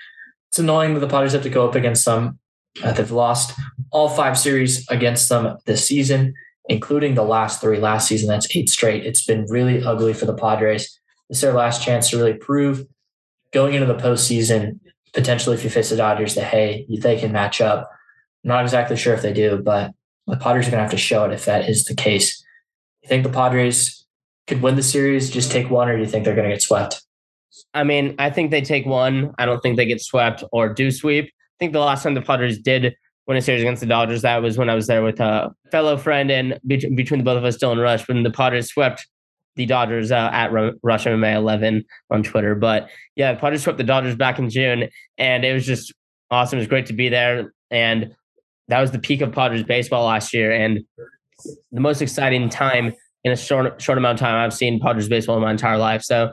It's 0.50 0.60
annoying 0.60 0.94
that 0.94 1.02
the 1.02 1.08
Padres 1.08 1.34
have 1.34 1.44
to 1.44 1.50
go 1.50 1.68
up 1.68 1.76
against 1.76 2.06
them. 2.06 2.40
Uh, 2.84 2.94
they've 2.94 3.12
lost 3.12 3.58
all 3.92 4.10
five 4.10 4.40
series 4.40 4.88
against 4.90 5.28
them 5.30 5.58
this 5.66 5.86
season, 5.86 6.34
including 6.70 7.16
the 7.16 7.24
last 7.24 7.60
three 7.60 7.80
last 7.80 8.08
season. 8.08 8.30
That's 8.30 8.54
eight 8.56 8.70
straight. 8.70 9.06
It's 9.06 9.26
been 9.26 9.46
really 9.50 9.84
ugly 9.84 10.14
for 10.14 10.26
the 10.26 10.34
Padres. 10.34 11.00
It's 11.30 11.42
their 11.42 11.54
last 11.54 11.84
chance 11.84 12.10
to 12.10 12.18
really 12.18 12.34
prove 12.34 12.86
going 13.52 13.74
into 13.74 13.88
the 13.88 13.96
postseason, 13.96 14.80
potentially 15.14 15.56
if 15.56 15.64
you 15.64 15.70
face 15.70 15.90
the 15.90 15.98
Dodgers, 15.98 16.36
that 16.36 16.46
hey, 16.46 16.86
they 16.90 17.20
can 17.20 17.32
match 17.32 17.62
up. 17.62 17.90
Not 18.44 18.64
exactly 18.64 18.98
sure 18.98 19.14
if 19.14 19.22
they 19.22 19.34
do, 19.34 19.58
but 19.58 19.92
the 20.28 20.38
Padres 20.38 20.68
are 20.68 20.72
going 20.72 20.80
to 20.80 20.84
have 20.84 20.92
to 20.92 20.98
show 20.98 21.26
it 21.26 21.34
if 21.34 21.46
that 21.46 21.70
is 21.70 21.86
the 21.86 21.96
case. 21.96 22.44
You 23.04 23.10
think 23.10 23.24
the 23.24 23.30
Padres 23.30 24.06
could 24.48 24.62
win 24.62 24.76
the 24.76 24.84
series, 24.84 25.30
just 25.30 25.52
take 25.52 25.70
one, 25.70 25.90
or 25.90 25.96
do 25.96 26.04
you 26.04 26.10
think 26.10 26.26
they're 26.26 26.36
going 26.36 26.50
to 26.50 26.54
get 26.54 26.62
swept? 26.62 27.04
I 27.74 27.84
mean, 27.84 28.16
I 28.20 28.30
think 28.30 28.52
they 28.52 28.62
take 28.62 28.86
one. 28.86 29.34
I 29.38 29.46
don't 29.46 29.62
think 29.62 29.78
they 29.78 29.86
get 29.86 30.02
swept 30.02 30.44
or 30.52 30.74
do 30.74 30.92
sweep. 30.92 31.26
I 31.26 31.58
think 31.60 31.74
the 31.74 31.80
last 31.80 32.04
time 32.04 32.14
the 32.14 32.22
Padres 32.22 32.60
did 32.60 32.96
win 33.28 33.38
a 33.38 33.42
series 33.42 33.62
against 33.62 33.82
the 33.82 33.88
Dodgers, 33.88 34.24
that 34.24 34.42
was 34.42 34.58
when 34.58 34.70
I 34.70 34.76
was 34.76 34.88
there 34.88 35.04
with 35.04 35.20
a 35.20 35.54
fellow 35.72 35.98
friend 35.98 36.32
and 36.32 36.60
be- 36.66 36.90
between 36.96 37.20
the 37.20 37.24
both 37.24 37.38
of 37.38 37.46
us, 37.46 37.58
Dylan 37.58 37.82
Rush, 37.82 38.08
when 38.08 38.24
the 38.24 38.32
Padres 38.32 38.70
swept 38.70 39.08
the 39.56 39.66
Dodgers 39.66 40.12
uh, 40.12 40.30
at 40.32 40.52
R- 40.52 40.74
Rush 40.82 41.06
MMA 41.06 41.36
11 41.36 41.86
on 42.10 42.24
Twitter. 42.24 42.56
But 42.56 42.90
yeah, 43.16 43.34
Padres 43.36 43.64
swept 43.64 43.78
the 43.78 43.84
Dodgers 43.84 44.16
back 44.16 44.40
in 44.40 44.50
June, 44.50 44.90
and 45.18 45.46
it 45.46 45.54
was 45.54 45.66
just 45.66 45.94
awesome. 46.30 46.58
It 46.58 46.62
was 46.62 46.68
great 46.68 46.88
to 46.88 46.94
be 46.94 47.10
there. 47.10 47.54
And 47.70 48.16
that 48.72 48.80
was 48.80 48.92
the 48.92 49.00
peak 49.00 49.22
of 49.22 49.34
Padres 49.34 49.64
baseball 49.64 50.06
last 50.06 50.34
year. 50.34 50.52
And 50.52 50.86
the 51.72 51.82
most 51.82 52.02
exciting 52.02 52.50
time 52.50 52.94
in 53.24 53.32
a 53.32 53.36
short 53.36 53.82
short 53.82 53.98
amount 53.98 54.20
of 54.20 54.26
time 54.26 54.36
I've 54.36 54.54
seen 54.54 54.80
Padres 54.80 55.10
baseball 55.10 55.36
in 55.36 55.44
my 55.44 55.52
entire 55.52 55.78
life. 55.78 56.04
So 56.04 56.32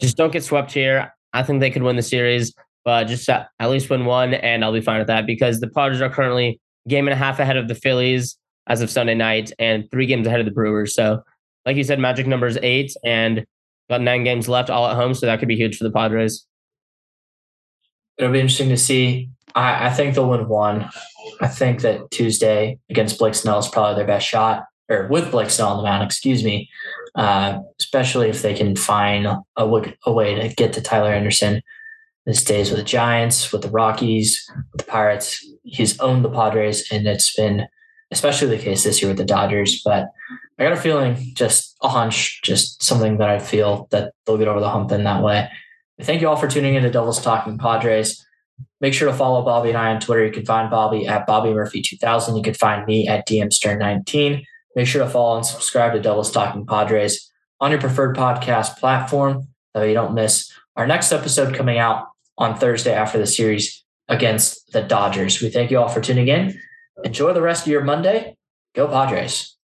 just 0.00 0.16
don't 0.16 0.32
get 0.32 0.44
swept 0.44 0.72
here. 0.72 1.12
I 1.32 1.42
think 1.42 1.60
they 1.60 1.70
could 1.70 1.82
win 1.82 1.96
the 1.96 2.02
series, 2.02 2.54
but 2.84 3.04
just 3.04 3.28
uh, 3.28 3.46
at 3.58 3.70
least 3.70 3.88
win 3.88 4.04
one, 4.04 4.34
and 4.34 4.64
I'll 4.64 4.72
be 4.72 4.80
fine 4.80 4.98
with 4.98 5.06
that 5.06 5.26
because 5.26 5.60
the 5.60 5.68
Padres 5.68 6.00
are 6.00 6.10
currently 6.10 6.60
game 6.88 7.06
and 7.06 7.14
a 7.14 7.16
half 7.16 7.38
ahead 7.38 7.56
of 7.56 7.68
the 7.68 7.74
Phillies 7.74 8.36
as 8.66 8.82
of 8.82 8.90
Sunday 8.90 9.14
night 9.14 9.52
and 9.58 9.90
three 9.90 10.06
games 10.06 10.26
ahead 10.26 10.40
of 10.40 10.46
the 10.46 10.52
Brewers. 10.52 10.94
So, 10.94 11.22
like 11.64 11.76
you 11.76 11.84
said, 11.84 11.98
magic 11.98 12.26
number 12.26 12.46
is 12.46 12.58
eight 12.62 12.92
and 13.04 13.44
got 13.88 14.00
nine 14.00 14.24
games 14.24 14.48
left 14.48 14.70
all 14.70 14.86
at 14.88 14.96
home. 14.96 15.14
So 15.14 15.26
that 15.26 15.38
could 15.38 15.48
be 15.48 15.56
huge 15.56 15.76
for 15.76 15.84
the 15.84 15.90
Padres. 15.90 16.46
It'll 18.18 18.32
be 18.32 18.40
interesting 18.40 18.68
to 18.68 18.76
see. 18.76 19.30
I, 19.54 19.86
I 19.86 19.90
think 19.90 20.14
they'll 20.14 20.28
win 20.28 20.48
one. 20.48 20.90
I 21.40 21.48
think 21.48 21.80
that 21.82 22.10
Tuesday 22.10 22.78
against 22.88 23.18
Blake 23.18 23.34
Snell 23.34 23.58
is 23.58 23.68
probably 23.68 23.96
their 23.96 24.06
best 24.06 24.26
shot, 24.26 24.64
or 24.88 25.06
with 25.08 25.30
Blake 25.30 25.50
Snell 25.50 25.68
on 25.68 25.76
the 25.78 25.82
mound, 25.82 26.02
excuse 26.02 26.44
me. 26.44 26.68
Uh, 27.14 27.58
especially 27.80 28.28
if 28.28 28.42
they 28.42 28.54
can 28.54 28.76
find 28.76 29.26
a, 29.26 29.40
a 29.56 30.12
way 30.12 30.34
to 30.34 30.54
get 30.54 30.72
to 30.74 30.80
Tyler 30.80 31.12
Anderson. 31.12 31.62
This 32.26 32.44
days 32.44 32.70
with 32.70 32.78
the 32.78 32.84
Giants, 32.84 33.50
with 33.50 33.62
the 33.62 33.70
Rockies, 33.70 34.48
with 34.72 34.84
the 34.84 34.90
Pirates. 34.90 35.44
He's 35.64 35.98
owned 36.00 36.24
the 36.24 36.30
Padres, 36.30 36.90
and 36.92 37.06
it's 37.06 37.34
been 37.34 37.66
especially 38.10 38.48
the 38.48 38.62
case 38.62 38.84
this 38.84 39.00
year 39.00 39.10
with 39.10 39.18
the 39.18 39.24
Dodgers. 39.24 39.82
But 39.82 40.10
I 40.58 40.64
got 40.64 40.72
a 40.72 40.76
feeling, 40.76 41.16
just 41.34 41.76
a 41.82 41.88
hunch, 41.88 42.42
just 42.42 42.82
something 42.82 43.18
that 43.18 43.30
I 43.30 43.38
feel 43.38 43.88
that 43.90 44.12
they'll 44.26 44.38
get 44.38 44.48
over 44.48 44.60
the 44.60 44.68
hump 44.68 44.92
in 44.92 45.04
that 45.04 45.22
way. 45.22 45.48
Thank 46.00 46.20
you 46.20 46.28
all 46.28 46.36
for 46.36 46.48
tuning 46.48 46.74
in 46.74 46.82
to 46.82 46.90
Devils 46.90 47.22
Talking 47.22 47.58
Padres. 47.58 48.24
Make 48.80 48.94
sure 48.94 49.10
to 49.10 49.16
follow 49.16 49.44
Bobby 49.44 49.70
and 49.70 49.78
I 49.78 49.92
on 49.92 50.00
Twitter. 50.00 50.24
You 50.24 50.32
can 50.32 50.46
find 50.46 50.70
Bobby 50.70 51.06
at 51.06 51.26
Bobby 51.26 51.52
Murphy 51.52 51.82
2000. 51.82 52.36
You 52.36 52.42
can 52.42 52.54
find 52.54 52.86
me 52.86 53.08
at 53.08 53.26
DM 53.28 53.52
Stern 53.52 53.78
19. 53.78 54.44
Make 54.76 54.86
sure 54.86 55.04
to 55.04 55.10
follow 55.10 55.36
and 55.36 55.44
subscribe 55.44 55.92
to 55.92 56.00
Devils 56.00 56.30
Talking 56.30 56.66
Padres 56.66 57.30
on 57.60 57.70
your 57.70 57.80
preferred 57.80 58.16
podcast 58.16 58.78
platform. 58.78 59.48
Way 59.74 59.88
you 59.88 59.94
don't 59.94 60.14
miss 60.14 60.50
our 60.76 60.86
next 60.86 61.12
episode 61.12 61.54
coming 61.54 61.78
out 61.78 62.06
on 62.38 62.56
Thursday 62.56 62.94
after 62.94 63.18
the 63.18 63.26
series 63.26 63.84
against 64.08 64.72
the 64.72 64.82
Dodgers. 64.82 65.40
We 65.40 65.50
thank 65.50 65.70
you 65.70 65.78
all 65.78 65.88
for 65.88 66.00
tuning 66.00 66.28
in. 66.28 66.58
Enjoy 67.04 67.32
the 67.32 67.42
rest 67.42 67.66
of 67.66 67.72
your 67.72 67.84
Monday. 67.84 68.36
Go 68.74 68.88
Padres. 68.88 69.56